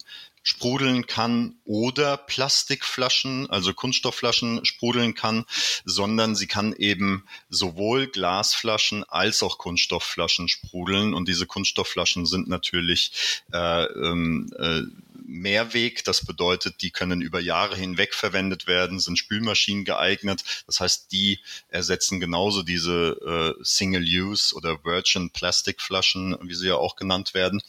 [0.48, 5.44] sprudeln kann oder Plastikflaschen, also Kunststoffflaschen sprudeln kann,
[5.84, 11.12] sondern sie kann eben sowohl Glasflaschen als auch Kunststoffflaschen sprudeln.
[11.12, 14.84] Und diese Kunststoffflaschen sind natürlich äh, ähm, äh,
[15.24, 16.04] Mehrweg.
[16.04, 20.42] Das bedeutet, die können über Jahre hinweg verwendet werden, sind Spülmaschinen geeignet.
[20.66, 26.96] Das heißt, die ersetzen genauso diese äh, Single-Use oder Virgin Plastikflaschen, wie sie ja auch
[26.96, 27.62] genannt werden.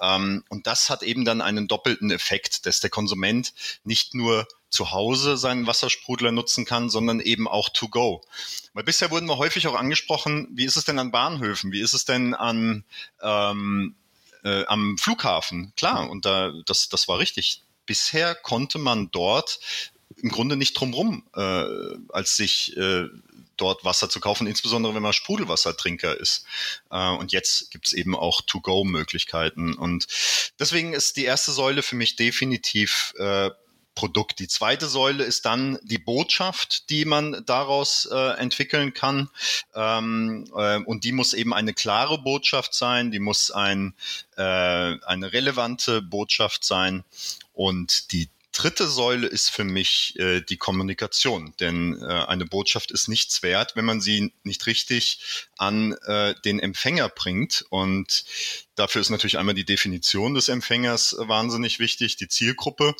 [0.00, 3.52] Ähm, und das hat eben dann einen doppelten Effekt, dass der Konsument
[3.84, 8.22] nicht nur zu Hause seinen Wassersprudler nutzen kann, sondern eben auch to go.
[8.74, 11.72] Weil bisher wurden wir häufig auch angesprochen, wie ist es denn an Bahnhöfen?
[11.72, 12.84] Wie ist es denn an
[13.22, 13.94] ähm,
[14.44, 17.62] äh, am Flughafen, klar, und da, das, das war richtig.
[17.86, 19.60] Bisher konnte man dort
[20.16, 21.64] im Grunde nicht drumrum, äh,
[22.10, 23.04] als sich äh,
[23.56, 26.44] dort Wasser zu kaufen, insbesondere wenn man Sprudelwassertrinker ist.
[26.90, 29.74] Äh, und jetzt gibt es eben auch To-Go-Möglichkeiten.
[29.74, 30.06] Und
[30.58, 33.50] deswegen ist die erste Säule für mich definitiv äh,
[33.98, 34.38] Produkt.
[34.38, 39.28] Die zweite Säule ist dann die Botschaft, die man daraus äh, entwickeln kann.
[39.74, 43.94] Ähm, äh, und die muss eben eine klare Botschaft sein, die muss ein,
[44.36, 47.02] äh, eine relevante Botschaft sein.
[47.54, 53.08] Und die dritte Säule ist für mich äh, die Kommunikation, denn äh, eine Botschaft ist
[53.08, 57.64] nichts wert, wenn man sie nicht richtig an äh, den Empfänger bringt.
[57.70, 58.24] Und
[58.76, 62.94] dafür ist natürlich einmal die Definition des Empfängers wahnsinnig wichtig, die Zielgruppe.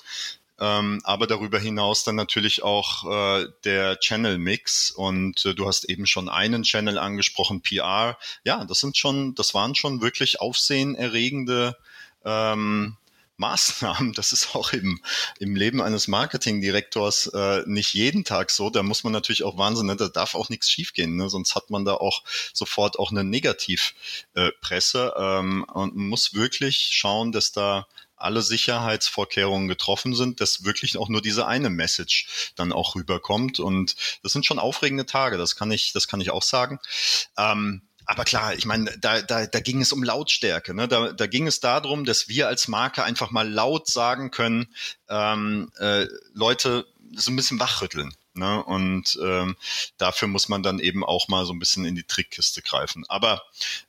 [0.61, 3.05] Ähm, aber darüber hinaus dann natürlich auch
[3.41, 4.91] äh, der Channel-Mix.
[4.91, 8.19] Und äh, du hast eben schon einen Channel angesprochen, PR.
[8.45, 11.77] Ja, das sind schon, das waren schon wirklich aufsehenerregende
[12.25, 12.97] ähm,
[13.39, 14.13] Maßnahmen.
[14.13, 15.01] Das ist auch im,
[15.39, 18.69] im Leben eines Marketingdirektors äh, nicht jeden Tag so.
[18.69, 21.29] Da muss man natürlich auch wahnsinnig, da darf auch nichts schiefgehen, ne?
[21.31, 27.33] sonst hat man da auch sofort auch eine Negativpresse äh, ähm, und muss wirklich schauen,
[27.33, 27.87] dass da
[28.19, 33.61] alle Sicherheitsvorkehrungen getroffen sind, dass wirklich auch nur diese eine Message dann auch rüberkommt.
[33.61, 36.79] Und das sind schon aufregende Tage, das kann ich, das kann ich auch sagen.
[37.37, 40.73] Ähm, aber klar, ich meine, da, da, da ging es um Lautstärke.
[40.73, 40.89] Ne?
[40.89, 44.75] Da, da ging es darum, dass wir als Marke einfach mal laut sagen können,
[45.11, 48.15] ähm, äh, Leute, so ein bisschen wachrütteln.
[48.39, 48.63] Ne?
[48.63, 49.57] Und ähm,
[49.99, 53.05] dafür muss man dann eben auch mal so ein bisschen in die Trickkiste greifen.
[53.09, 53.43] Aber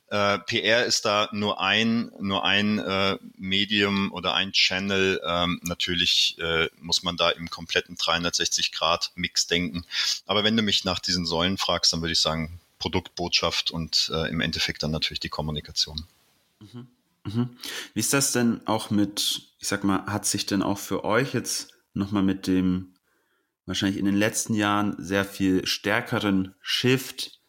[0.08, 5.20] äh, PR ist da nur ein, nur ein äh, Medium oder ein Channel.
[5.24, 9.84] Ähm, natürlich äh, muss man da im kompletten 360-Grad-Mix denken.
[10.26, 14.28] Aber wenn du mich nach diesen Säulen fragst, dann würde ich sagen, Produktbotschaft und äh,
[14.30, 16.04] im Endeffekt dann natürlich die Kommunikation.
[16.60, 16.88] Mhm.
[17.24, 17.50] Mhm.
[17.94, 21.34] Wie ist das denn auch mit, ich sag mal, hat sich denn auch für euch
[21.34, 22.94] jetzt nochmal mit dem
[23.66, 27.40] wahrscheinlich in den letzten Jahren sehr viel stärkeren Shift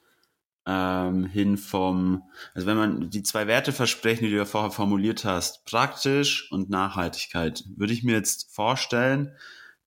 [0.65, 5.25] ähm, hin vom, also wenn man die zwei Werte versprechen, die du ja vorher formuliert
[5.25, 9.35] hast, praktisch und Nachhaltigkeit, würde ich mir jetzt vorstellen,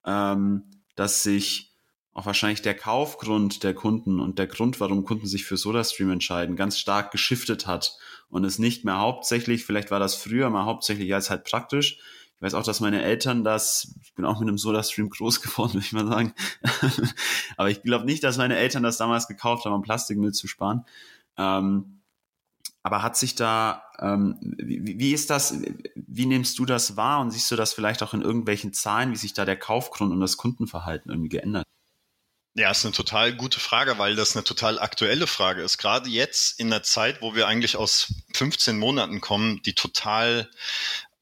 [0.05, 0.63] ähm,
[0.95, 1.73] dass sich
[2.13, 6.55] auch wahrscheinlich der Kaufgrund der Kunden und der Grund, warum Kunden sich für SodaStream entscheiden,
[6.55, 7.97] ganz stark geschiftet hat
[8.29, 11.99] und es nicht mehr hauptsächlich, vielleicht war das früher mal hauptsächlich als halt praktisch.
[12.45, 15.85] Weiß auch, dass meine Eltern das, ich bin auch mit einem SodaStream groß geworden, würde
[15.85, 16.31] ich mal sagen.
[17.57, 20.85] Aber ich glaube nicht, dass meine Eltern das damals gekauft haben, um Plastikmüll zu sparen.
[21.37, 22.01] Ähm,
[22.83, 25.59] aber hat sich da, ähm, wie, wie ist das,
[25.95, 29.15] wie nimmst du das wahr und siehst du das vielleicht auch in irgendwelchen Zahlen, wie
[29.15, 31.65] sich da der Kaufgrund und das Kundenverhalten irgendwie geändert?
[32.53, 35.79] Ja, ist eine total gute Frage, weil das eine total aktuelle Frage ist.
[35.79, 40.49] Gerade jetzt in der Zeit, wo wir eigentlich aus 15 Monaten kommen, die total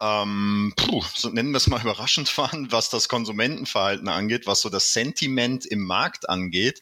[0.04, 4.70] ähm, puh, so nennen wir es mal überraschend waren, was das Konsumentenverhalten angeht, was so
[4.70, 6.82] das Sentiment im Markt angeht.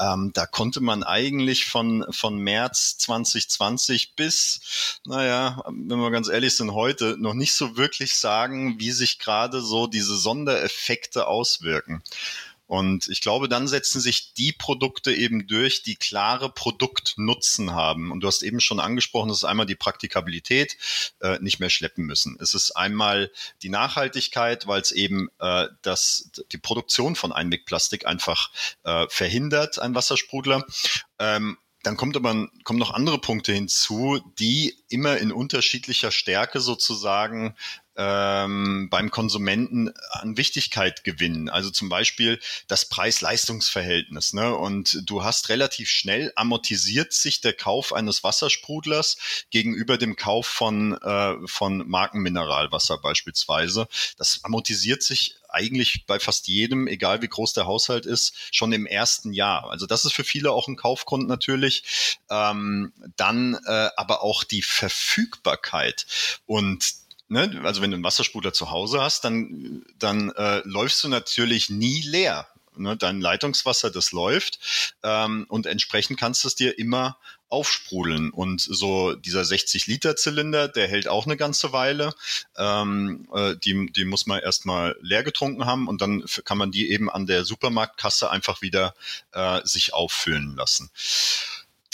[0.00, 6.56] Ähm, da konnte man eigentlich von, von März 2020 bis, naja, wenn wir ganz ehrlich
[6.56, 12.02] sind, heute noch nicht so wirklich sagen, wie sich gerade so diese Sondereffekte auswirken.
[12.72, 18.10] Und ich glaube, dann setzen sich die Produkte eben durch, die klare Produktnutzen haben.
[18.10, 20.78] Und du hast eben schon angesprochen, das ist einmal die Praktikabilität,
[21.20, 22.38] äh, nicht mehr schleppen müssen.
[22.40, 23.30] Es ist einmal
[23.60, 28.50] die Nachhaltigkeit, weil es eben äh, das, die Produktion von Einwegplastik einfach
[28.84, 30.64] äh, verhindert, ein Wassersprudler.
[31.18, 37.54] Ähm, dann kommt aber kommen noch andere Punkte hinzu, die immer in unterschiedlicher Stärke sozusagen
[37.96, 41.48] ähm, beim Konsumenten an Wichtigkeit gewinnen.
[41.48, 44.32] Also zum Beispiel das Preis-Leistungs-Verhältnis.
[44.32, 44.54] Ne?
[44.54, 49.16] Und du hast relativ schnell amortisiert sich der Kauf eines Wassersprudlers
[49.50, 53.88] gegenüber dem Kauf von, äh, von Markenmineralwasser beispielsweise.
[54.16, 58.86] Das amortisiert sich eigentlich bei fast jedem, egal wie groß der Haushalt ist, schon im
[58.86, 59.70] ersten Jahr.
[59.70, 62.18] Also das ist für viele auch ein Kaufgrund natürlich.
[62.30, 66.06] Ähm, dann äh, aber auch die Verfügbarkeit
[66.46, 67.01] und
[67.32, 71.70] ne, also wenn du einen Wassersprudler zu Hause hast, dann, dann äh, läufst du natürlich
[71.70, 72.46] nie leer.
[72.74, 74.58] Ne, dein Leitungswasser, das läuft
[75.02, 77.18] ähm, und entsprechend kannst du es dir immer
[77.50, 78.30] aufsprudeln.
[78.30, 82.14] Und so dieser 60-Liter-Zylinder, der hält auch eine ganze Weile.
[82.56, 86.90] Ähm, äh, die, die muss man erstmal leer getrunken haben und dann kann man die
[86.90, 88.94] eben an der Supermarktkasse einfach wieder
[89.32, 90.90] äh, sich auffüllen lassen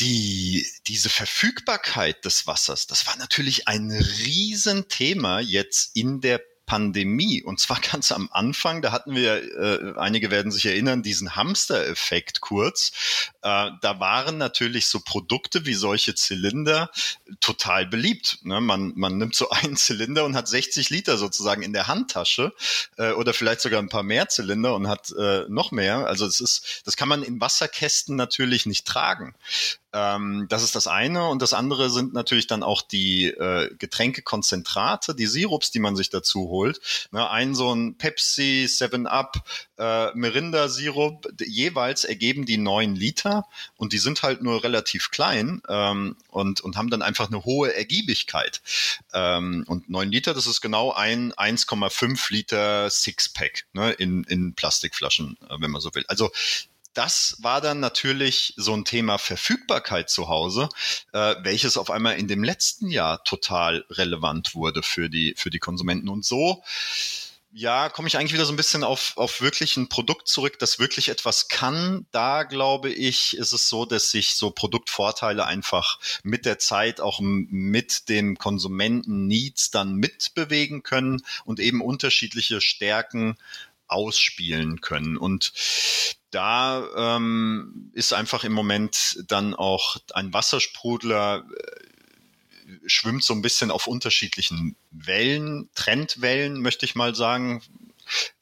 [0.01, 7.43] die, diese Verfügbarkeit des Wassers, das war natürlich ein Riesenthema jetzt in der Pandemie.
[7.43, 12.41] Und zwar ganz am Anfang, da hatten wir, äh, einige werden sich erinnern, diesen Hamster-Effekt
[12.41, 12.93] kurz.
[13.43, 16.91] Äh, da waren natürlich so Produkte wie solche Zylinder
[17.41, 18.39] total beliebt.
[18.43, 18.61] Ne?
[18.61, 22.53] Man, man nimmt so einen Zylinder und hat 60 Liter sozusagen in der Handtasche
[22.99, 26.07] äh, oder vielleicht sogar ein paar mehr Zylinder und hat äh, noch mehr.
[26.07, 29.35] Also es ist, das kann man in Wasserkästen natürlich nicht tragen.
[29.93, 31.29] Ähm, das ist das eine.
[31.29, 36.11] Und das andere sind natürlich dann auch die äh, Getränkekonzentrate, die Sirups, die man sich
[36.11, 36.81] dazu holt.
[37.11, 39.43] Ne, ein so ein Pepsi, 7-Up,
[39.79, 43.47] äh, Mirinda-Sirup, jeweils ergeben die neun Liter
[43.77, 47.75] und die sind halt nur relativ klein ähm, und, und haben dann einfach eine hohe
[47.75, 48.61] Ergiebigkeit.
[49.15, 55.39] Ähm, und neun Liter, das ist genau ein 1,5 Liter Sixpack ne, in, in Plastikflaschen,
[55.49, 56.05] äh, wenn man so will.
[56.09, 56.31] Also
[56.95, 60.69] das war dann natürlich so ein Thema Verfügbarkeit zu Hause,
[61.13, 65.61] äh, welches auf einmal in dem letzten Jahr total relevant wurde für die, für die
[65.61, 66.09] Konsumenten.
[66.09, 66.63] Und so
[67.51, 70.79] ja, komme ich eigentlich wieder so ein bisschen auf, auf wirklich ein Produkt zurück, das
[70.79, 72.07] wirklich etwas kann.
[72.11, 77.21] Da glaube ich, ist es so, dass sich so Produktvorteile einfach mit der Zeit auch
[77.21, 83.37] mit dem Konsumenten-Needs dann mitbewegen können und eben unterschiedliche Stärken
[83.89, 85.17] ausspielen können.
[85.17, 85.53] Und
[86.31, 91.89] da ähm, ist einfach im Moment dann auch ein Wassersprudler äh,
[92.87, 97.63] schwimmt so ein bisschen auf unterschiedlichen Wellen, Trendwellen, möchte ich mal sagen.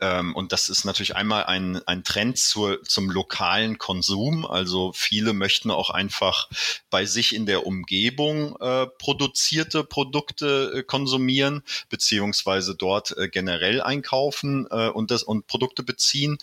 [0.01, 4.47] Ähm, und das ist natürlich einmal ein, ein Trend zur, zum lokalen Konsum.
[4.47, 6.49] Also viele möchten auch einfach
[6.91, 14.67] bei sich in der Umgebung äh, produzierte Produkte äh, konsumieren, beziehungsweise dort äh, generell einkaufen
[14.71, 16.39] äh, und, das, und Produkte beziehen.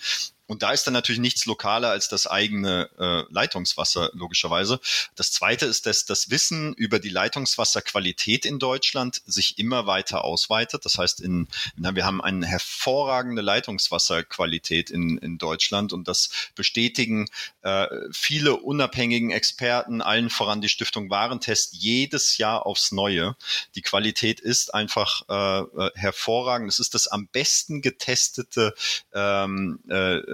[0.45, 4.79] Und da ist dann natürlich nichts lokaler als das eigene äh, Leitungswasser, logischerweise.
[5.15, 10.83] Das Zweite ist, dass das Wissen über die Leitungswasserqualität in Deutschland sich immer weiter ausweitet.
[10.83, 17.29] Das heißt, in, na, wir haben eine hervorragende Leitungswasserqualität in, in Deutschland und das bestätigen
[17.61, 23.37] äh, viele unabhängigen Experten, allen voran die Stiftung Warentest, jedes Jahr aufs Neue.
[23.75, 26.69] Die Qualität ist einfach äh, äh hervorragend.
[26.69, 28.73] Es ist das am besten getestete
[29.13, 30.32] ähm, äh,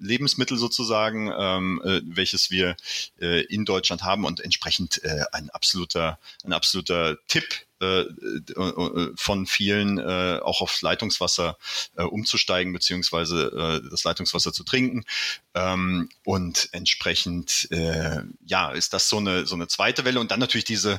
[0.00, 2.76] Lebensmittel sozusagen, ähm, äh, welches wir
[3.20, 7.44] äh, in Deutschland haben und entsprechend äh, ein absoluter, ein absoluter Tipp
[7.80, 8.04] äh,
[9.16, 11.56] von vielen äh, auch aufs Leitungswasser
[11.96, 15.04] äh, umzusteigen beziehungsweise äh, das Leitungswasser zu trinken.
[15.54, 20.20] Ähm, und entsprechend äh, ja ist das so eine so eine zweite Welle.
[20.20, 20.98] Und dann natürlich diese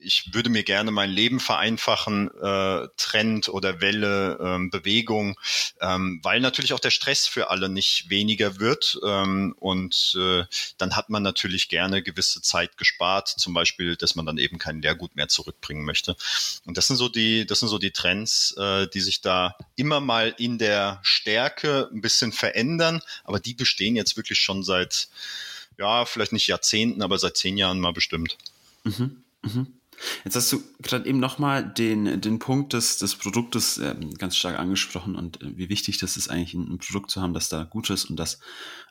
[0.00, 5.38] ich würde mir gerne mein Leben vereinfachen, äh, Trend oder Welle, ähm, Bewegung,
[5.80, 8.98] ähm, weil natürlich auch der Stress für alle nicht weniger wird.
[9.04, 10.44] Ähm, und äh,
[10.78, 14.82] dann hat man natürlich gerne gewisse Zeit gespart, zum Beispiel, dass man dann eben kein
[14.82, 16.16] Lehrgut mehr zurückbringen möchte.
[16.64, 20.00] Und das sind so die, das sind so die Trends, äh, die sich da immer
[20.00, 25.08] mal in der Stärke ein bisschen verändern, aber die bestehen jetzt wirklich schon seit,
[25.76, 28.36] ja, vielleicht nicht Jahrzehnten, aber seit zehn Jahren mal bestimmt.
[28.84, 29.22] Mhm.
[29.42, 29.78] Mhm.
[30.24, 34.58] Jetzt hast du gerade eben nochmal den, den Punkt des, des Produktes äh, ganz stark
[34.58, 37.64] angesprochen und äh, wie wichtig das ist, eigentlich ein, ein, Produkt zu haben, das da
[37.64, 38.40] gut ist und das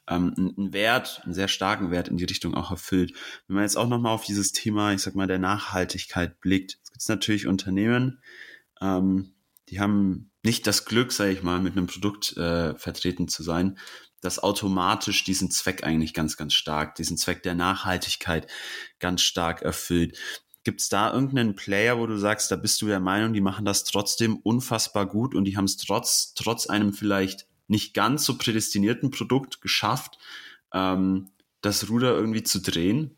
[0.08, 3.14] ähm, einen Wert, einen sehr starken Wert in die Richtung auch erfüllt.
[3.48, 7.02] Wenn man jetzt auch nochmal auf dieses Thema, ich sag mal, der Nachhaltigkeit blickt, gibt
[7.02, 8.22] es natürlich Unternehmen,
[8.82, 9.34] ähm,
[9.70, 13.78] die haben nicht das Glück, sage ich mal, mit einem Produkt äh, vertreten zu sein,
[14.22, 18.48] das automatisch diesen Zweck eigentlich ganz, ganz stark, diesen Zweck der Nachhaltigkeit
[19.00, 20.18] ganz stark erfüllt.
[20.68, 23.64] Gibt es da irgendeinen Player, wo du sagst, da bist du der Meinung, die machen
[23.64, 28.38] das trotzdem unfassbar gut und die haben es trotz, trotz einem vielleicht nicht ganz so
[28.38, 30.18] prädestinierten Produkt geschafft,
[30.74, 31.30] ähm,
[31.62, 33.18] das Ruder irgendwie zu drehen?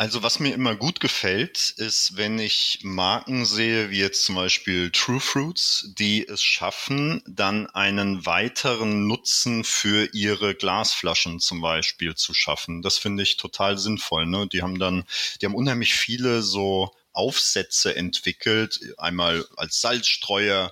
[0.00, 4.90] Also was mir immer gut gefällt, ist, wenn ich Marken sehe, wie jetzt zum Beispiel
[4.92, 12.32] True Fruits, die es schaffen, dann einen weiteren Nutzen für ihre Glasflaschen zum Beispiel zu
[12.32, 12.80] schaffen.
[12.80, 14.24] Das finde ich total sinnvoll.
[14.24, 14.48] Ne?
[14.50, 15.04] Die haben dann,
[15.42, 20.70] die haben unheimlich viele so Aufsätze entwickelt, einmal als Salzstreuer,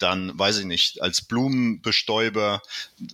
[0.00, 2.62] dann weiß ich nicht, als Blumenbestäuber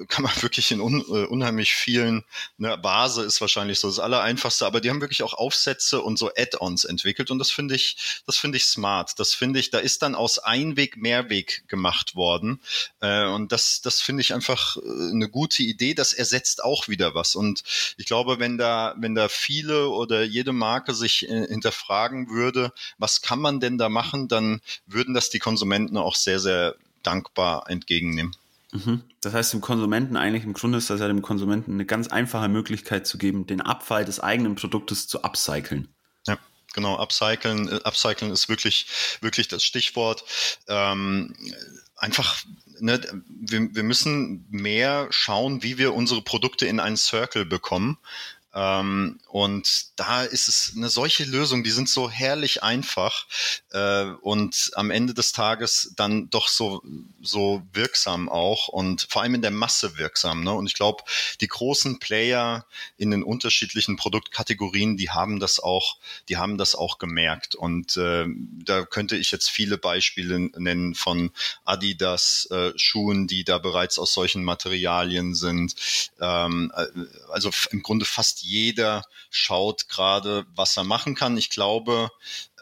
[0.09, 2.25] kann man wirklich in un, äh, unheimlich vielen,
[2.59, 6.31] ne, Vase ist wahrscheinlich so das Allereinfachste, aber die haben wirklich auch Aufsätze und so
[6.37, 9.19] Add-ons entwickelt und das finde ich, das finde ich smart.
[9.19, 12.61] Das finde ich, da ist dann aus Einweg Mehrweg gemacht worden
[13.01, 15.95] äh, und das, das finde ich einfach äh, eine gute Idee.
[15.95, 17.63] Das ersetzt auch wieder was und
[17.97, 23.23] ich glaube, wenn da, wenn da viele oder jede Marke sich äh, hinterfragen würde, was
[23.23, 26.76] kann man denn da machen, dann würden das die Konsumenten auch sehr, sehr
[27.07, 28.35] dankbar entgegennehmen.
[28.73, 29.03] Mhm.
[29.21, 32.49] Das heißt, dem Konsumenten eigentlich im Grunde ist das ja dem Konsumenten eine ganz einfache
[32.49, 35.89] Möglichkeit zu geben, den Abfall des eigenen Produktes zu upcyclen.
[36.27, 36.39] Ja,
[36.75, 36.99] genau.
[37.01, 38.87] Upcyclen, äh, upcyclen ist wirklich,
[39.21, 40.25] wirklich das Stichwort.
[40.69, 41.35] Ähm,
[41.97, 42.45] einfach
[42.79, 47.97] Ne, wir, wir, müssen mehr schauen, wie wir unsere Produkte in einen Circle bekommen.
[48.57, 53.27] Ähm, und da ist es eine solche Lösung, die sind so herrlich einfach
[53.73, 56.83] äh, und am Ende des Tages dann doch so,
[57.21, 60.43] so wirksam auch und vor allem in der Masse wirksam.
[60.43, 60.55] Ne?
[60.55, 61.05] Und ich glaube,
[61.43, 62.65] die großen Player
[62.97, 65.99] in den unterschiedlichen Produktkategorien, die haben das auch,
[66.31, 67.57] die haben das auch gemerkt.
[67.57, 68.25] Und äh,
[68.65, 71.31] da könnte ich jetzt viele Beispiele nennen von
[71.67, 75.75] Adidas äh, Schuhen, die da bereits aus solchen Materialien sind.
[76.23, 76.87] Ähm, äh,
[77.31, 81.37] also im Grunde fast jeder schaut gerade, was er machen kann.
[81.37, 82.11] Ich glaube,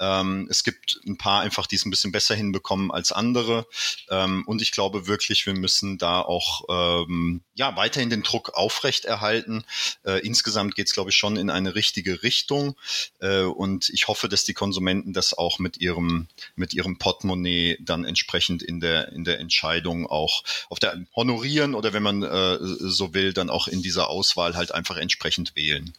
[0.01, 3.66] Ähm, es gibt ein paar einfach, die es ein bisschen besser hinbekommen als andere.
[4.11, 9.64] Ähm, und ich glaube wirklich, wir müssen da auch ähm, ja weiterhin den Druck aufrechterhalten.
[10.05, 12.76] Äh, insgesamt geht es, glaube ich, schon in eine richtige Richtung.
[13.20, 18.05] Äh, und ich hoffe, dass die Konsumenten das auch mit ihrem mit ihrem Portemonnaie dann
[18.05, 23.14] entsprechend in der in der Entscheidung auch auf der honorieren oder wenn man äh, so
[23.14, 25.92] will, dann auch in dieser Auswahl halt einfach entsprechend wählen.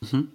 [0.00, 0.32] Mhm.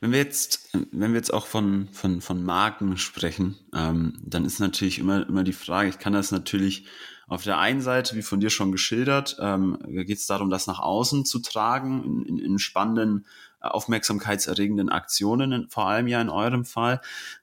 [0.00, 4.60] Wenn wir jetzt, wenn wir jetzt auch von, von, von Marken sprechen, ähm, dann ist
[4.60, 6.86] natürlich immer, immer die Frage, ich kann das natürlich
[7.28, 10.78] auf der einen Seite, wie von dir schon geschildert, ähm, geht es darum, das nach
[10.78, 13.26] außen zu tragen, in, in, spannenden,
[13.60, 17.00] äh, aufmerksamkeitserregenden Aktionen, vor allem ja in eurem Fall.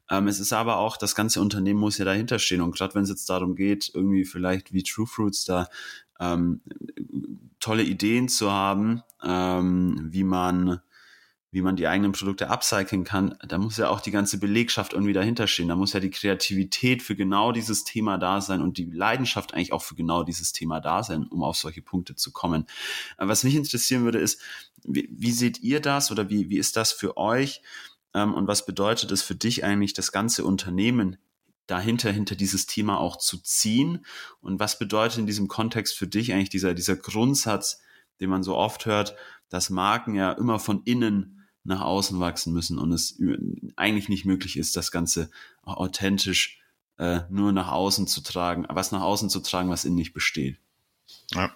[0.09, 2.61] Ähm, es ist aber auch, das ganze Unternehmen muss ja dahinter stehen.
[2.61, 5.67] Und gerade wenn es jetzt darum geht, irgendwie vielleicht wie True Fruits da
[6.19, 6.61] ähm,
[7.59, 10.79] tolle Ideen zu haben, ähm, wie man
[11.54, 15.14] wie man die eigenen Produkte upcyclen kann, da muss ja auch die ganze Belegschaft irgendwie
[15.14, 15.68] dahinter stehen.
[15.68, 19.72] Da muss ja die Kreativität für genau dieses Thema da sein und die Leidenschaft eigentlich
[19.72, 22.66] auch für genau dieses Thema da sein, um auf solche Punkte zu kommen.
[23.18, 24.41] Was mich interessieren würde, ist,
[24.84, 27.62] wie, wie seht ihr das oder wie, wie ist das für euch?
[28.16, 31.18] Ähm, und was bedeutet es für dich eigentlich, das ganze Unternehmen
[31.68, 34.04] dahinter, hinter dieses Thema auch zu ziehen?
[34.41, 37.80] Und was bedeutet in diesem Kontext für dich eigentlich dieser, dieser Grundsatz,
[38.20, 39.16] den man so oft hört,
[39.49, 43.20] dass Marken ja immer von innen nach außen wachsen müssen und es
[43.76, 45.30] eigentlich nicht möglich ist, das Ganze
[45.64, 46.59] authentisch
[46.97, 50.57] äh, nur nach außen zu tragen, was nach außen zu tragen, was innen nicht besteht.
[51.34, 51.55] Ja.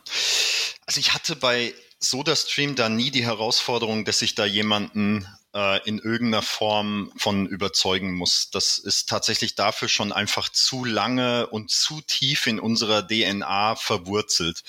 [0.85, 5.27] Also ich hatte bei SodaStream da nie die Herausforderung, dass ich da jemanden
[5.57, 8.51] äh, in irgendeiner Form von überzeugen muss.
[8.51, 14.61] Das ist tatsächlich dafür schon einfach zu lange und zu tief in unserer DNA verwurzelt.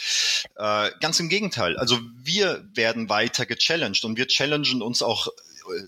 [0.57, 1.77] Äh, ganz im Gegenteil.
[1.77, 5.29] Also wir werden weiter gechallenged und wir challengen uns auch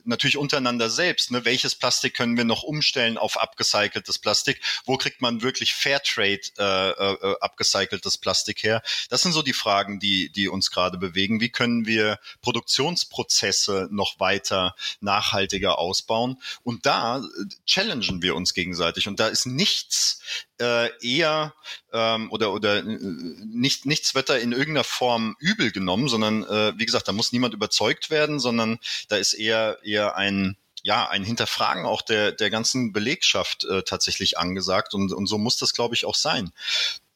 [0.05, 1.31] natürlich untereinander selbst.
[1.31, 1.45] Ne?
[1.45, 4.61] Welches Plastik können wir noch umstellen auf abgecyceltes Plastik?
[4.85, 8.83] Wo kriegt man wirklich Fairtrade äh, äh, abgecyceltes Plastik her?
[9.09, 11.41] Das sind so die Fragen, die, die uns gerade bewegen.
[11.41, 16.41] Wie können wir Produktionsprozesse noch weiter nachhaltiger ausbauen?
[16.63, 17.23] Und da äh,
[17.67, 19.09] challengen wir uns gegenseitig.
[19.09, 20.21] Und da ist nichts
[20.61, 21.55] äh, eher
[21.93, 26.73] ähm, oder oder äh, nicht nichts wird da in irgendeiner Form übel genommen, sondern äh,
[26.77, 28.79] wie gesagt, da muss niemand überzeugt werden, sondern
[29.09, 34.39] da ist eher eher ein ja, ein Hinterfragen auch der, der ganzen Belegschaft äh, tatsächlich
[34.39, 36.53] angesagt und, und so muss das, glaube ich, auch sein.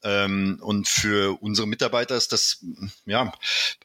[0.04, 2.64] Ähm, und für unsere Mitarbeiter ist das
[3.06, 3.32] ja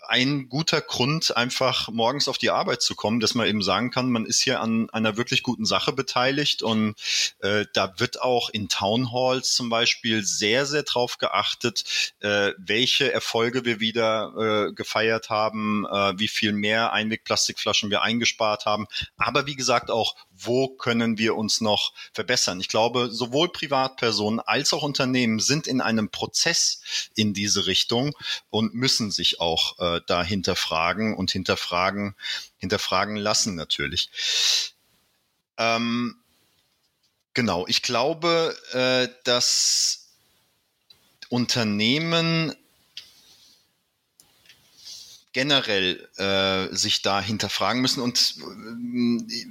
[0.08, 4.12] ein guter Grund, einfach morgens auf die Arbeit zu kommen, dass man eben sagen kann,
[4.12, 6.62] man ist hier an einer wirklich guten Sache beteiligt.
[6.62, 6.96] Und
[7.40, 13.12] äh, da wird auch in Town Halls zum Beispiel sehr, sehr drauf geachtet, äh, welche
[13.12, 19.46] Erfolge wir wieder äh, gefeiert haben, äh, wie viel mehr Einwegplastikflaschen wir eingespart haben, aber
[19.46, 22.60] wie gesagt auch, wo können wir uns noch verbessern.
[22.60, 26.82] Ich glaube, sowohl Privatpersonen als auch Unternehmen sind in einem Prozess
[27.16, 28.16] in diese Richtung
[28.50, 32.16] und müssen sich auch äh, da hinterfragen und hinterfragen,
[32.58, 34.10] hinterfragen lassen natürlich.
[35.58, 36.16] Ähm,
[37.34, 40.08] genau, ich glaube, äh, dass
[41.30, 42.56] Unternehmen
[45.34, 49.46] generell äh, sich da hinterfragen müssen und äh,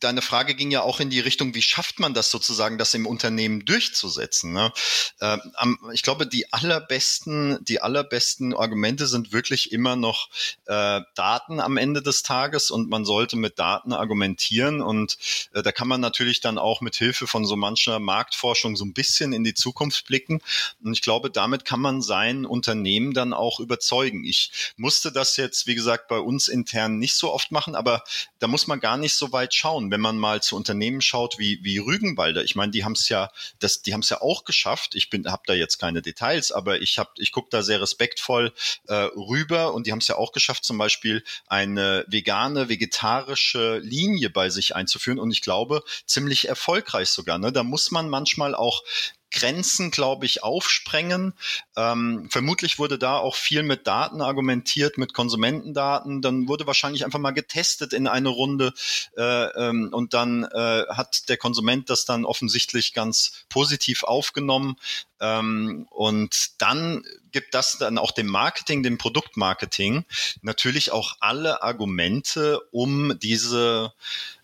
[0.00, 3.06] deine Frage ging ja auch in die Richtung, wie schafft man das sozusagen, das im
[3.06, 4.52] Unternehmen durchzusetzen?
[4.52, 4.72] Ne?
[5.20, 10.28] Ähm, ich glaube, die allerbesten, die allerbesten Argumente sind wirklich immer noch
[10.66, 15.18] äh, Daten am Ende des Tages und man sollte mit Daten argumentieren und
[15.52, 18.92] äh, da kann man natürlich dann auch mit Hilfe von so mancher Marktforschung so ein
[18.92, 20.40] bisschen in die Zukunft blicken
[20.82, 24.24] und ich glaube, damit kann man sein Unternehmen dann auch überzeugen.
[24.24, 28.04] Ich musste das jetzt, wie gesagt, bei uns intern nicht so oft machen, aber
[28.38, 31.58] da muss man gar nicht so weit schauen wenn man mal zu Unternehmen schaut wie,
[31.62, 34.94] wie Rügenwalder, ich meine, die haben es ja, das, die haben es ja auch geschafft.
[34.94, 38.52] Ich bin, habe da jetzt keine Details, aber ich habe, ich gucke da sehr respektvoll
[38.86, 44.30] äh, rüber und die haben es ja auch geschafft, zum Beispiel eine vegane, vegetarische Linie
[44.30, 47.38] bei sich einzuführen und ich glaube ziemlich erfolgreich sogar.
[47.38, 47.52] Ne?
[47.52, 48.82] Da muss man manchmal auch
[49.30, 51.34] Grenzen, glaube ich, aufsprengen.
[51.76, 56.22] Ähm, vermutlich wurde da auch viel mit Daten argumentiert, mit Konsumentendaten.
[56.22, 58.72] Dann wurde wahrscheinlich einfach mal getestet in eine Runde
[59.16, 64.76] äh, ähm, und dann äh, hat der Konsument das dann offensichtlich ganz positiv aufgenommen.
[65.20, 67.04] Ähm, und dann
[67.38, 70.04] gibt das dann auch dem Marketing, dem Produktmarketing
[70.42, 73.92] natürlich auch alle Argumente, um diese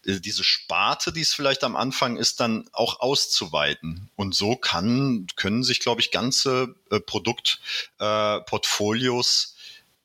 [0.07, 4.11] äh, diese Sparte, die es vielleicht am Anfang ist, dann auch auszuweiten.
[4.15, 9.49] Und so kann, können sich, glaube ich, ganze äh, Produktportfolios äh,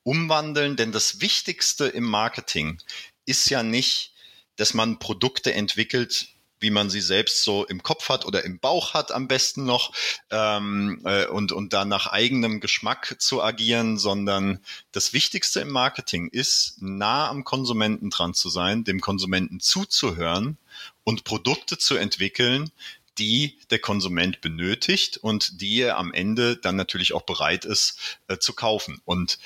[0.02, 2.80] umwandeln, denn das Wichtigste im Marketing
[3.28, 4.14] ist ja nicht,
[4.56, 6.30] dass man Produkte entwickelt,
[6.60, 9.94] wie man sie selbst so im Kopf hat oder im Bauch hat am besten noch
[10.30, 14.60] ähm, äh, und, und da nach eigenem Geschmack zu agieren, sondern
[14.92, 20.58] das Wichtigste im Marketing ist, nah am Konsumenten dran zu sein, dem Konsumenten zuzuhören
[21.04, 22.72] und Produkte zu entwickeln,
[23.18, 28.38] die der Konsument benötigt und die er am Ende dann natürlich auch bereit ist äh,
[28.38, 29.02] zu kaufen.
[29.06, 29.40] Und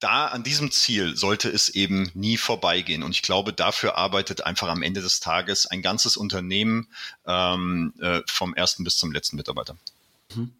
[0.00, 3.02] da an diesem Ziel sollte es eben nie vorbeigehen.
[3.02, 6.88] Und ich glaube, dafür arbeitet einfach am Ende des Tages ein ganzes Unternehmen
[7.26, 9.76] ähm, äh, vom ersten bis zum letzten Mitarbeiter.
[10.34, 10.52] Mhm.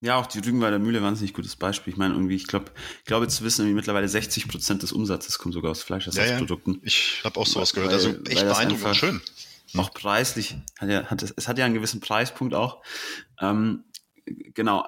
[0.00, 1.92] Ja, auch die Rügenwalder Mühle war ein nicht gutes Beispiel.
[1.92, 5.52] Ich meine, irgendwie, ich glaube, ich glaube zu wissen, mittlerweile 60 Prozent des Umsatzes kommen
[5.52, 6.74] sogar aus Fleischersatzprodukten.
[6.74, 6.86] Ja, ja.
[6.86, 7.92] Ich habe auch sowas gehört.
[7.92, 9.20] Also echt beeindruckend und schön.
[9.76, 12.82] Auch preislich, hat ja, hat, es hat ja einen gewissen Preispunkt auch.
[13.40, 13.84] Ähm,
[14.54, 14.86] genau,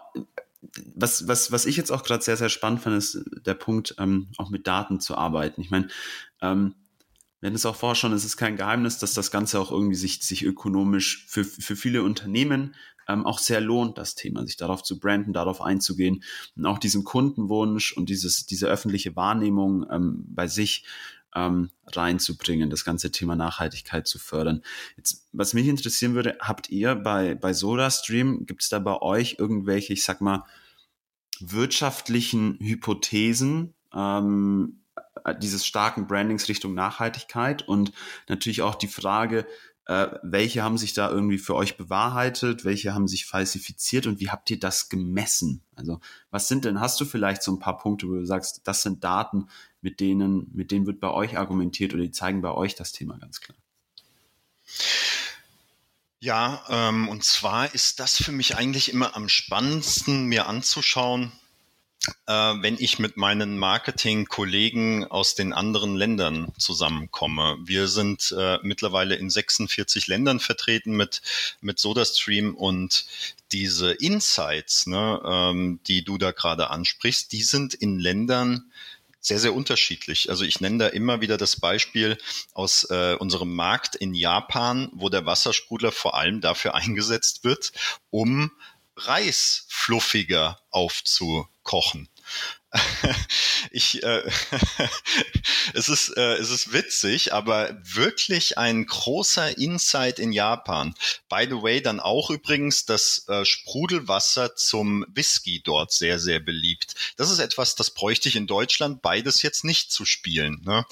[0.95, 4.29] was, was, was ich jetzt auch gerade sehr, sehr spannend fand, ist der Punkt, ähm,
[4.39, 5.61] auch mit Daten zu arbeiten.
[5.61, 5.89] Ich meine,
[6.43, 6.75] ähm,
[7.43, 10.21] hatten es auch vorher schon, es ist kein Geheimnis, dass das Ganze auch irgendwie sich,
[10.23, 12.75] sich ökonomisch für, für viele Unternehmen
[13.09, 16.23] ähm, auch sehr lohnt, das Thema, sich darauf zu branden, darauf einzugehen
[16.57, 20.85] und auch diesen Kundenwunsch und dieses, diese öffentliche Wahrnehmung ähm, bei sich
[21.35, 24.63] ähm, reinzubringen, das ganze Thema Nachhaltigkeit zu fördern.
[24.97, 29.37] Jetzt, was mich interessieren würde, habt ihr bei, bei SodaStream, gibt es da bei euch
[29.39, 30.45] irgendwelche, ich sag mal,
[31.41, 34.81] wirtschaftlichen Hypothesen, ähm,
[35.41, 37.93] dieses starken Brandings Richtung Nachhaltigkeit und
[38.29, 39.47] natürlich auch die Frage,
[39.89, 42.67] äh, welche haben sich da irgendwie für euch bewahrheitet?
[42.67, 44.07] Welche haben sich falsifiziert?
[44.07, 45.63] Und wie habt ihr das gemessen?
[45.75, 48.83] Also, was sind denn, hast du vielleicht so ein paar Punkte, wo du sagst, das
[48.83, 49.49] sind Daten,
[49.81, 53.17] mit denen, mit denen wird bei euch argumentiert oder die zeigen bei euch das Thema
[53.17, 53.57] ganz klar?
[56.21, 61.33] Ja, ähm, und zwar ist das für mich eigentlich immer am spannendsten, mir anzuschauen,
[62.27, 67.57] wenn ich mit meinen Marketing-Kollegen aus den anderen Ländern zusammenkomme.
[67.65, 71.23] Wir sind äh, mittlerweile in 46 Ländern vertreten mit,
[71.61, 73.07] mit SodaStream und
[73.53, 78.71] diese Insights, ne, ähm, die du da gerade ansprichst, die sind in Ländern
[79.21, 80.31] sehr, sehr unterschiedlich.
[80.31, 82.19] Also ich nenne da immer wieder das Beispiel
[82.53, 87.73] aus äh, unserem Markt in Japan, wo der Wassersprudler vor allem dafür eingesetzt wird,
[88.11, 88.51] um
[88.97, 90.61] Reis fluffiger
[91.69, 92.09] aufzukochen.
[93.71, 94.23] ich, äh,
[95.75, 100.95] es ist, äh, es ist witzig, aber wirklich ein großer Insight in Japan.
[101.29, 106.95] By the way, dann auch übrigens das äh, Sprudelwasser zum Whisky dort sehr, sehr beliebt.
[107.17, 110.61] Das ist etwas, das bräuchte ich in Deutschland beides jetzt nicht zu spielen.
[110.65, 110.85] Ne?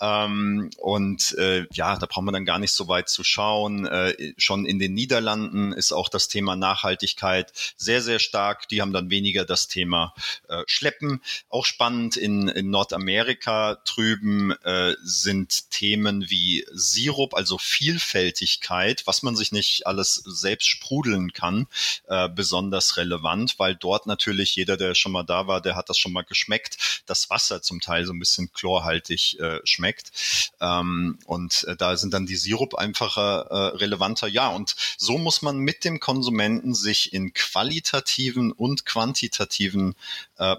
[0.00, 3.86] Ähm, und äh, ja, da braucht man dann gar nicht so weit zu schauen.
[3.86, 8.68] Äh, schon in den Niederlanden ist auch das Thema Nachhaltigkeit sehr, sehr stark.
[8.68, 10.14] Die haben dann weniger das Thema
[10.48, 11.17] äh, Schleppen.
[11.48, 19.36] Auch spannend in, in Nordamerika drüben äh, sind Themen wie Sirup, also Vielfältigkeit, was man
[19.36, 21.66] sich nicht alles selbst sprudeln kann,
[22.06, 25.98] äh, besonders relevant, weil dort natürlich jeder, der schon mal da war, der hat das
[25.98, 30.12] schon mal geschmeckt, das Wasser zum Teil so ein bisschen chlorhaltig äh, schmeckt.
[30.60, 34.28] Ähm, und äh, da sind dann die Sirup einfacher äh, relevanter.
[34.28, 39.94] Ja, und so muss man mit dem Konsumenten sich in qualitativen und quantitativen
[40.38, 40.56] äh,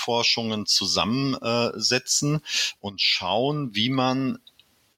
[0.00, 2.40] Marktforschungen zusammensetzen
[2.80, 4.38] und schauen, wie man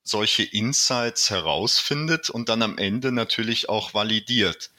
[0.04, 4.70] solche Insights herausfindet und dann am Ende natürlich auch validiert.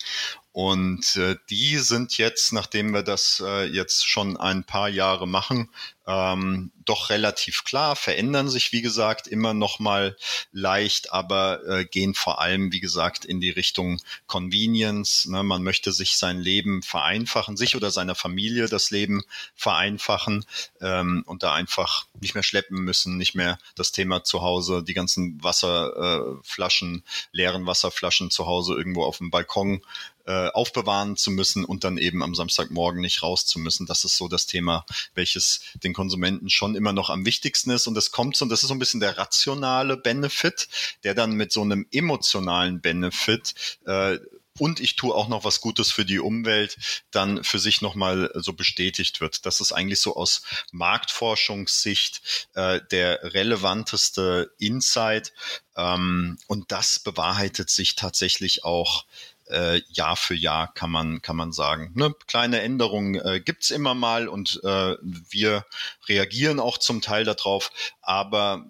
[0.54, 5.70] Und äh, die sind jetzt, nachdem wir das äh, jetzt schon ein paar Jahre machen,
[6.06, 10.18] ähm, doch relativ klar, verändern sich, wie gesagt, immer noch mal
[10.52, 15.26] leicht, aber äh, gehen vor allem, wie gesagt, in die Richtung Convenience.
[15.26, 15.44] Ne?
[15.44, 19.24] Man möchte sich sein Leben vereinfachen, sich oder seiner Familie das Leben
[19.56, 20.46] vereinfachen
[20.82, 24.94] ähm, und da einfach nicht mehr schleppen müssen, nicht mehr das Thema zu Hause, die
[24.94, 27.02] ganzen Wasserflaschen, äh,
[27.32, 29.82] leeren Wasserflaschen zu Hause irgendwo auf dem Balkon
[30.26, 33.86] äh, aufbewahren zu müssen und dann eben am Samstagmorgen nicht raus zu müssen.
[33.86, 37.88] Das ist so das Thema, welches den Konsumenten schon immer noch am wichtigsten ist.
[37.88, 40.68] Und es kommt so, und das ist so ein bisschen der rationale Benefit,
[41.04, 44.20] der dann mit so einem emotionalen Benefit äh,
[44.60, 46.78] und ich tue auch noch was Gutes für die Umwelt,
[47.12, 49.46] dann für sich nochmal so bestätigt wird.
[49.46, 55.34] Das ist eigentlich so aus Marktforschungssicht äh, der relevanteste Insight.
[55.76, 59.06] Ähm, und das bewahrheitet sich tatsächlich auch
[59.50, 61.92] äh, Jahr für Jahr kann man, kann man sagen.
[61.96, 62.14] Ne?
[62.28, 65.66] Kleine Änderungen äh, gibt's immer mal und äh, wir
[66.08, 67.72] reagieren auch zum Teil darauf,
[68.02, 68.66] aber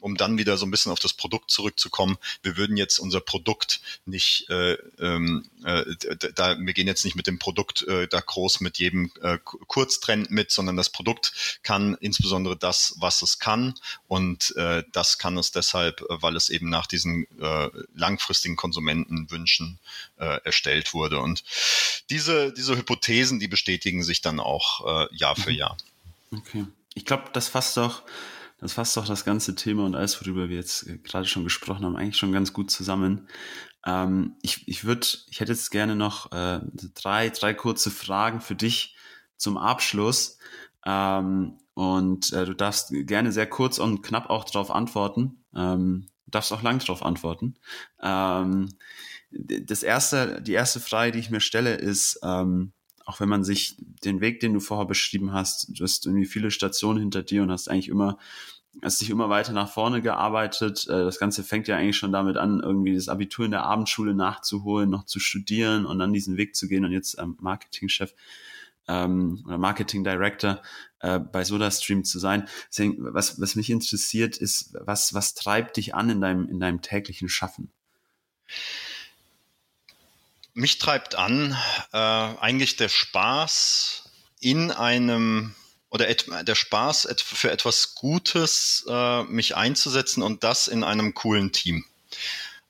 [0.00, 3.80] um dann wieder so ein bisschen auf das Produkt zurückzukommen, wir würden jetzt unser Produkt
[4.06, 5.84] nicht, äh, ähm, äh,
[6.34, 10.30] da, wir gehen jetzt nicht mit dem Produkt äh, da groß mit jedem äh, Kurztrend
[10.30, 13.74] mit, sondern das Produkt kann insbesondere das, was es kann
[14.08, 19.78] und äh, das kann es deshalb, weil es eben nach diesen äh, langfristigen Konsumentenwünschen
[20.18, 21.20] äh, erstellt wurde.
[21.20, 21.44] Und
[22.10, 25.56] diese, diese Hypothesen, die bestätigen sich dann auch äh, Jahr für mhm.
[25.56, 25.76] Jahr.
[26.32, 26.66] Okay.
[26.94, 28.02] Ich glaube, das fasst doch
[28.60, 31.84] das fasst doch das ganze Thema und alles, worüber wir jetzt äh, gerade schon gesprochen
[31.84, 33.28] haben, eigentlich schon ganz gut zusammen.
[33.86, 36.60] Ähm, ich ich würde, ich hätte jetzt gerne noch äh,
[36.94, 38.96] drei, drei kurze Fragen für dich
[39.36, 40.38] zum Abschluss.
[40.84, 45.44] Ähm, und äh, du darfst gerne sehr kurz und knapp auch darauf antworten.
[45.54, 47.54] Ähm, du darfst auch lang darauf antworten.
[48.02, 48.68] Ähm,
[49.30, 52.72] das erste, die erste Frage, die ich mir stelle, ist, ähm,
[53.10, 56.52] auch wenn man sich den Weg, den du vorher beschrieben hast, du hast irgendwie viele
[56.52, 58.18] Stationen hinter dir und hast eigentlich immer,
[58.82, 60.86] hast dich immer weiter nach vorne gearbeitet.
[60.86, 64.14] Äh, das Ganze fängt ja eigentlich schon damit an, irgendwie das Abitur in der Abendschule
[64.14, 68.14] nachzuholen, noch zu studieren und dann diesen Weg zu gehen und jetzt ähm, Marketingchef
[68.86, 70.62] ähm, oder Marketing Director
[71.00, 72.46] äh, bei SodaStream zu sein.
[72.68, 76.80] Deswegen, was, was mich interessiert, ist, was, was treibt dich an in deinem, in deinem
[76.80, 77.72] täglichen Schaffen?
[80.54, 81.56] Mich treibt an
[81.92, 85.54] äh, eigentlich der Spaß in einem
[85.90, 91.14] oder et, der Spaß et, für etwas Gutes äh, mich einzusetzen und das in einem
[91.14, 91.84] coolen Team.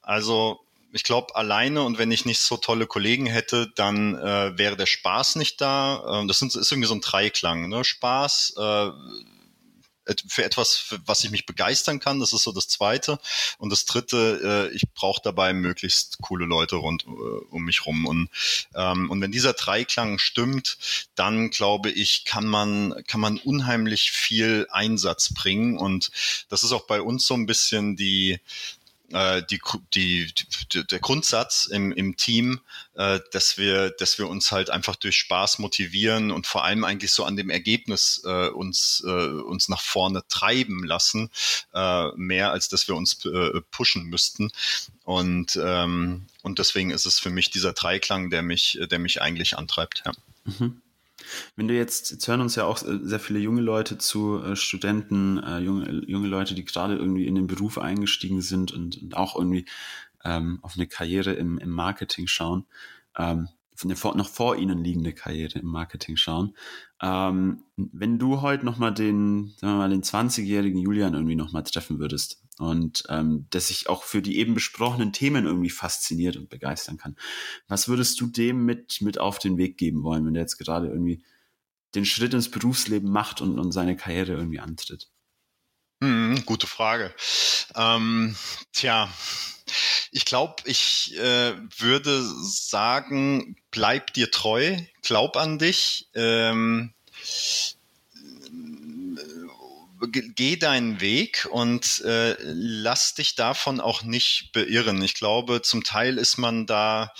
[0.02, 0.60] Also
[0.92, 4.86] ich glaube, alleine und wenn ich nicht so tolle Kollegen hätte, dann äh, wäre der
[4.86, 6.22] Spaß nicht da.
[6.22, 7.68] Äh, das sind, ist irgendwie so ein Dreiklang.
[7.68, 7.84] Ne?
[7.84, 8.90] Spaß, äh,
[10.26, 12.20] für etwas, für was ich mich begeistern kann.
[12.20, 13.18] Das ist so das Zweite.
[13.58, 18.06] Und das Dritte, äh, ich brauche dabei möglichst coole Leute rund äh, um mich rum.
[18.06, 18.28] Und,
[18.74, 20.78] ähm, und wenn dieser Dreiklang stimmt,
[21.14, 25.78] dann glaube ich, kann man, kann man unheimlich viel Einsatz bringen.
[25.78, 26.10] Und
[26.48, 28.40] das ist auch bei uns so ein bisschen die,
[29.12, 29.60] äh, die,
[29.94, 30.32] die,
[30.72, 32.60] die, der Grundsatz im, im Team,
[32.94, 37.12] äh, dass wir, dass wir uns halt einfach durch Spaß motivieren und vor allem eigentlich
[37.12, 41.30] so an dem Ergebnis äh, uns, äh, uns nach vorne treiben lassen,
[41.74, 44.50] äh, mehr als dass wir uns äh, pushen müssten.
[45.04, 49.58] Und, ähm, und deswegen ist es für mich dieser Dreiklang, der mich, der mich eigentlich
[49.58, 50.02] antreibt.
[50.06, 50.12] Ja.
[50.44, 50.80] Mhm.
[51.56, 54.56] Wenn du jetzt, jetzt hören uns ja auch äh, sehr viele junge Leute zu, äh,
[54.56, 59.16] Studenten, äh, junge, junge Leute, die gerade irgendwie in den Beruf eingestiegen sind und, und
[59.16, 59.66] auch irgendwie
[60.24, 62.66] ähm, auf eine Karriere im, im Marketing schauen,
[63.16, 63.48] ähm,
[63.82, 66.54] eine vor, noch vor ihnen liegende Karriere im Marketing schauen.
[67.00, 71.98] Ähm, wenn du heute nochmal den, sagen wir mal, den 20-jährigen Julian irgendwie nochmal treffen
[71.98, 76.98] würdest, und ähm, das sich auch für die eben besprochenen Themen irgendwie fasziniert und begeistern
[76.98, 77.16] kann.
[77.68, 80.88] Was würdest du dem mit, mit auf den Weg geben wollen, wenn der jetzt gerade
[80.88, 81.24] irgendwie
[81.94, 85.08] den Schritt ins Berufsleben macht und, und seine Karriere irgendwie antritt?
[86.02, 87.14] Hm, gute Frage.
[87.74, 88.36] Ähm,
[88.72, 89.10] tja,
[90.10, 96.08] ich glaube, ich äh, würde sagen, bleib dir treu, glaub an dich.
[96.14, 96.92] Ähm,
[100.08, 105.02] geh deinen Weg und äh, lass dich davon auch nicht beirren.
[105.02, 107.12] Ich glaube, zum Teil ist man da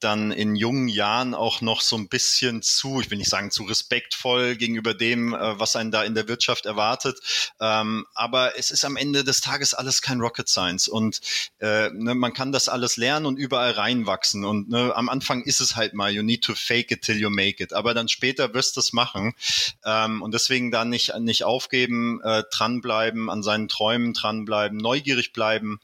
[0.00, 3.64] dann in jungen Jahren auch noch so ein bisschen zu, ich will nicht sagen zu
[3.64, 7.18] respektvoll gegenüber dem, äh, was einen da in der Wirtschaft erwartet.
[7.60, 11.20] Ähm, aber es ist am Ende des Tages alles kein Rocket Science und
[11.58, 14.44] äh, ne, man kann das alles lernen und überall reinwachsen.
[14.44, 17.30] Und ne, am Anfang ist es halt mal, you need to fake it till you
[17.30, 17.72] make it.
[17.72, 19.34] Aber dann später wirst du es machen.
[19.84, 25.80] Ähm, und deswegen dann nicht, nicht aufgeben, äh, dranbleiben, an seinen Träumen dranbleiben, neugierig bleiben,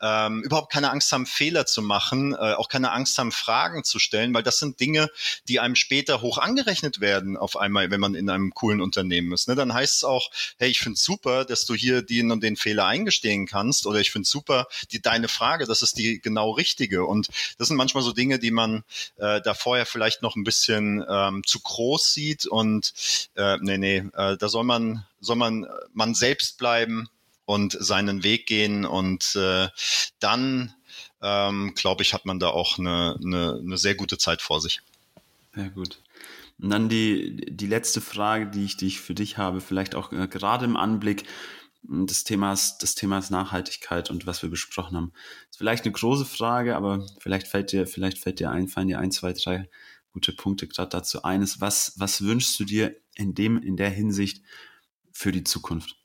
[0.00, 3.98] ähm, überhaupt keine Angst haben, Fehler zu machen, auch keine Angst haben, Fragen Fragen zu
[3.98, 5.10] stellen, weil das sind Dinge,
[5.48, 9.48] die einem später hoch angerechnet werden auf einmal, wenn man in einem coolen Unternehmen ist.
[9.48, 9.56] Ne?
[9.56, 12.86] Dann heißt es auch, hey, ich finde super, dass du hier den und den Fehler
[12.86, 17.04] eingestehen kannst oder ich finde super, die, deine Frage, das ist die genau richtige.
[17.04, 18.84] Und das sind manchmal so Dinge, die man
[19.16, 22.92] äh, da vorher vielleicht noch ein bisschen ähm, zu groß sieht und
[23.34, 27.08] äh, nee, nee, äh, da soll man, soll man man selbst bleiben
[27.44, 29.66] und seinen Weg gehen und äh,
[30.20, 30.74] dann
[31.22, 34.80] ähm, glaube ich, hat man da auch eine, eine, eine sehr gute Zeit vor sich.
[35.54, 36.00] Sehr gut.
[36.60, 40.12] Und dann die, die letzte Frage, die ich, die ich für dich habe, vielleicht auch
[40.12, 41.24] äh, gerade im Anblick
[41.82, 45.12] des Themas, des Themas Nachhaltigkeit und was wir besprochen haben.
[45.12, 48.88] Das ist vielleicht eine große Frage, aber vielleicht fällt dir, vielleicht fällt dir ein, fallen
[48.88, 49.68] dir ein, zwei, drei
[50.12, 51.60] gute Punkte gerade dazu eines.
[51.60, 54.42] Was, was wünschst du dir in dem, in der Hinsicht
[55.12, 55.96] für die Zukunft?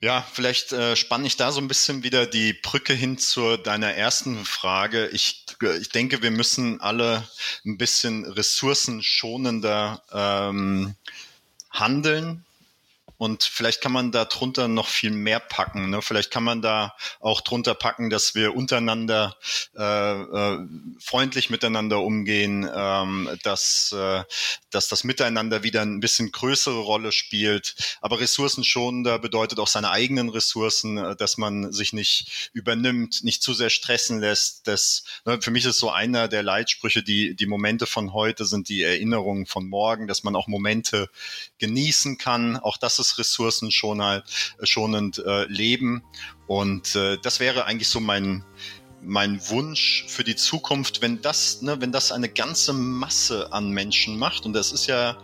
[0.00, 3.94] Ja, vielleicht äh, spanne ich da so ein bisschen wieder die Brücke hin zu deiner
[3.94, 5.08] ersten Frage.
[5.08, 5.44] Ich,
[5.80, 7.28] ich denke, wir müssen alle
[7.66, 10.94] ein bisschen ressourcenschonender ähm,
[11.70, 12.44] handeln.
[13.18, 15.90] Und vielleicht kann man da drunter noch viel mehr packen.
[15.90, 16.02] Ne?
[16.02, 19.36] Vielleicht kann man da auch drunter packen, dass wir untereinander
[19.76, 20.58] äh, äh,
[21.00, 24.22] freundlich miteinander umgehen, ähm, dass, äh,
[24.70, 27.74] dass das Miteinander wieder ein bisschen größere Rolle spielt.
[28.00, 33.52] Aber ressourcenschonender bedeutet auch seine eigenen Ressourcen, äh, dass man sich nicht übernimmt, nicht zu
[33.52, 34.68] sehr stressen lässt.
[34.68, 38.68] Das, ne, für mich ist so einer der Leitsprüche, die, die Momente von heute sind
[38.68, 41.10] die Erinnerungen von morgen, dass man auch Momente
[41.58, 42.56] genießen kann.
[42.56, 46.02] Auch das ist ressourcenschonend äh, leben.
[46.46, 48.44] Und äh, das wäre eigentlich so mein,
[49.02, 54.18] mein Wunsch für die Zukunft, wenn das, ne, wenn das eine ganze Masse an Menschen
[54.18, 55.16] macht, und das ist ja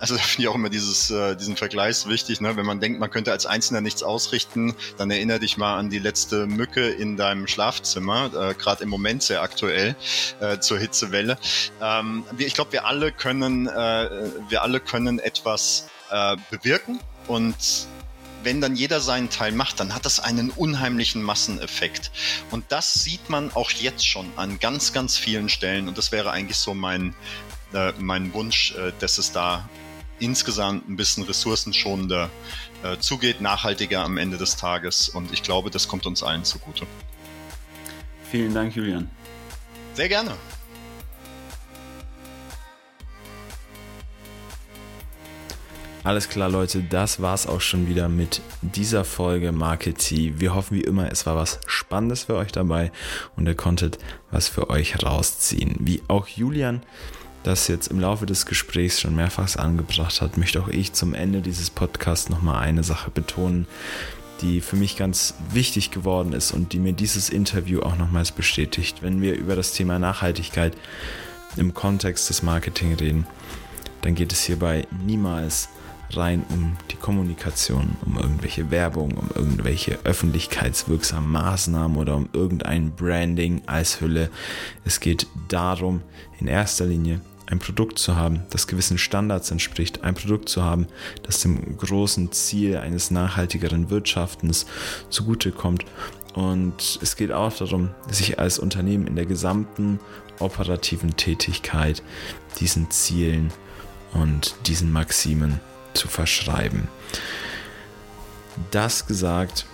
[0.00, 2.56] also da finde ich auch immer dieses, äh, diesen Vergleich wichtig, ne?
[2.56, 5.98] wenn man denkt, man könnte als Einzelner nichts ausrichten, dann erinnere dich mal an die
[5.98, 9.94] letzte Mücke in deinem Schlafzimmer, äh, gerade im Moment sehr aktuell
[10.40, 11.38] äh, zur Hitzewelle.
[11.80, 17.56] Ähm, ich glaube, wir alle können, äh, wir alle können etwas äh, bewirken und
[18.42, 22.10] wenn dann jeder seinen Teil macht, dann hat das einen unheimlichen Masseneffekt.
[22.50, 25.88] Und das sieht man auch jetzt schon an ganz, ganz vielen Stellen.
[25.88, 27.14] Und das wäre eigentlich so mein,
[27.74, 29.68] äh, mein Wunsch, äh, dass es da
[30.18, 32.30] insgesamt ein bisschen ressourcenschonender
[32.82, 35.08] äh, zugeht, nachhaltiger am Ende des Tages.
[35.08, 36.86] Und ich glaube, das kommt uns allen zugute.
[38.30, 39.10] Vielen Dank, Julian.
[39.94, 40.36] Sehr gerne.
[46.02, 50.40] Alles klar, Leute, das war's auch schon wieder mit dieser Folge Marketing.
[50.40, 52.90] Wir hoffen wie immer, es war was Spannendes für euch dabei
[53.36, 53.98] und ihr konntet
[54.30, 55.76] was für euch rausziehen.
[55.80, 56.82] Wie auch Julian
[57.42, 61.42] das jetzt im Laufe des Gesprächs schon mehrfach angebracht hat, möchte auch ich zum Ende
[61.42, 63.66] dieses Podcasts nochmal eine Sache betonen,
[64.40, 69.02] die für mich ganz wichtig geworden ist und die mir dieses Interview auch nochmals bestätigt.
[69.02, 70.74] Wenn wir über das Thema Nachhaltigkeit
[71.56, 73.26] im Kontext des Marketing reden,
[74.00, 75.68] dann geht es hierbei niemals
[76.16, 83.62] rein um die Kommunikation, um irgendwelche Werbung, um irgendwelche öffentlichkeitswirksamen Maßnahmen oder um irgendein Branding
[83.66, 84.30] als Hülle.
[84.84, 86.02] Es geht darum,
[86.38, 90.86] in erster Linie ein Produkt zu haben, das gewissen Standards entspricht, ein Produkt zu haben,
[91.24, 94.66] das dem großen Ziel eines nachhaltigeren Wirtschaftens
[95.08, 95.84] zugutekommt.
[96.34, 99.98] Und es geht auch darum, sich als Unternehmen in der gesamten
[100.38, 102.02] operativen Tätigkeit
[102.60, 103.52] diesen Zielen
[104.12, 105.60] und diesen Maximen
[105.94, 106.88] zu verschreiben.
[108.70, 109.66] Das gesagt,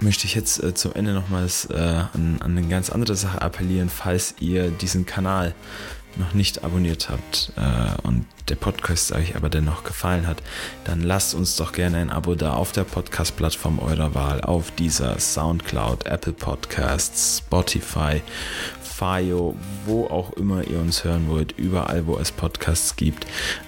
[0.00, 3.88] möchte ich jetzt äh, zum Ende nochmals äh, an, an eine ganz andere Sache appellieren,
[3.88, 5.54] falls ihr diesen Kanal
[6.16, 10.42] noch nicht abonniert habt äh, und der Podcast euch aber dennoch gefallen hat,
[10.84, 15.18] dann lasst uns doch gerne ein Abo da auf der Podcast-Plattform eurer Wahl, auf dieser
[15.18, 18.22] Soundcloud, Apple Podcasts, Spotify,
[18.98, 19.54] Fio,
[19.86, 23.26] wo auch immer ihr uns hören wollt, überall, wo es Podcasts gibt.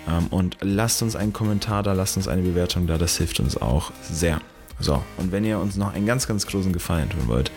[0.09, 3.57] Ähm, und lasst uns einen Kommentar da, lasst uns eine Bewertung da, das hilft uns
[3.57, 4.41] auch sehr.
[4.81, 7.51] So, und wenn ihr uns noch einen ganz, ganz großen Gefallen tun wollt,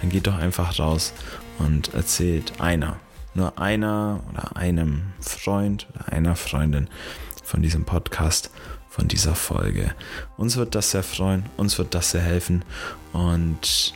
[0.00, 1.12] dann geht doch einfach raus
[1.58, 2.96] und erzählt einer
[3.36, 6.88] nur einer oder einem Freund oder einer Freundin
[7.44, 8.50] von diesem Podcast,
[8.88, 9.94] von dieser Folge.
[10.36, 12.64] Uns wird das sehr freuen, uns wird das sehr helfen
[13.12, 13.94] und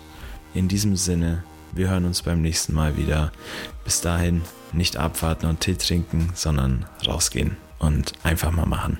[0.52, 1.42] in diesem Sinne,
[1.72, 3.32] wir hören uns beim nächsten Mal wieder.
[3.84, 4.42] Bis dahin
[4.72, 8.98] nicht abwarten und Tee trinken, sondern rausgehen und einfach mal machen.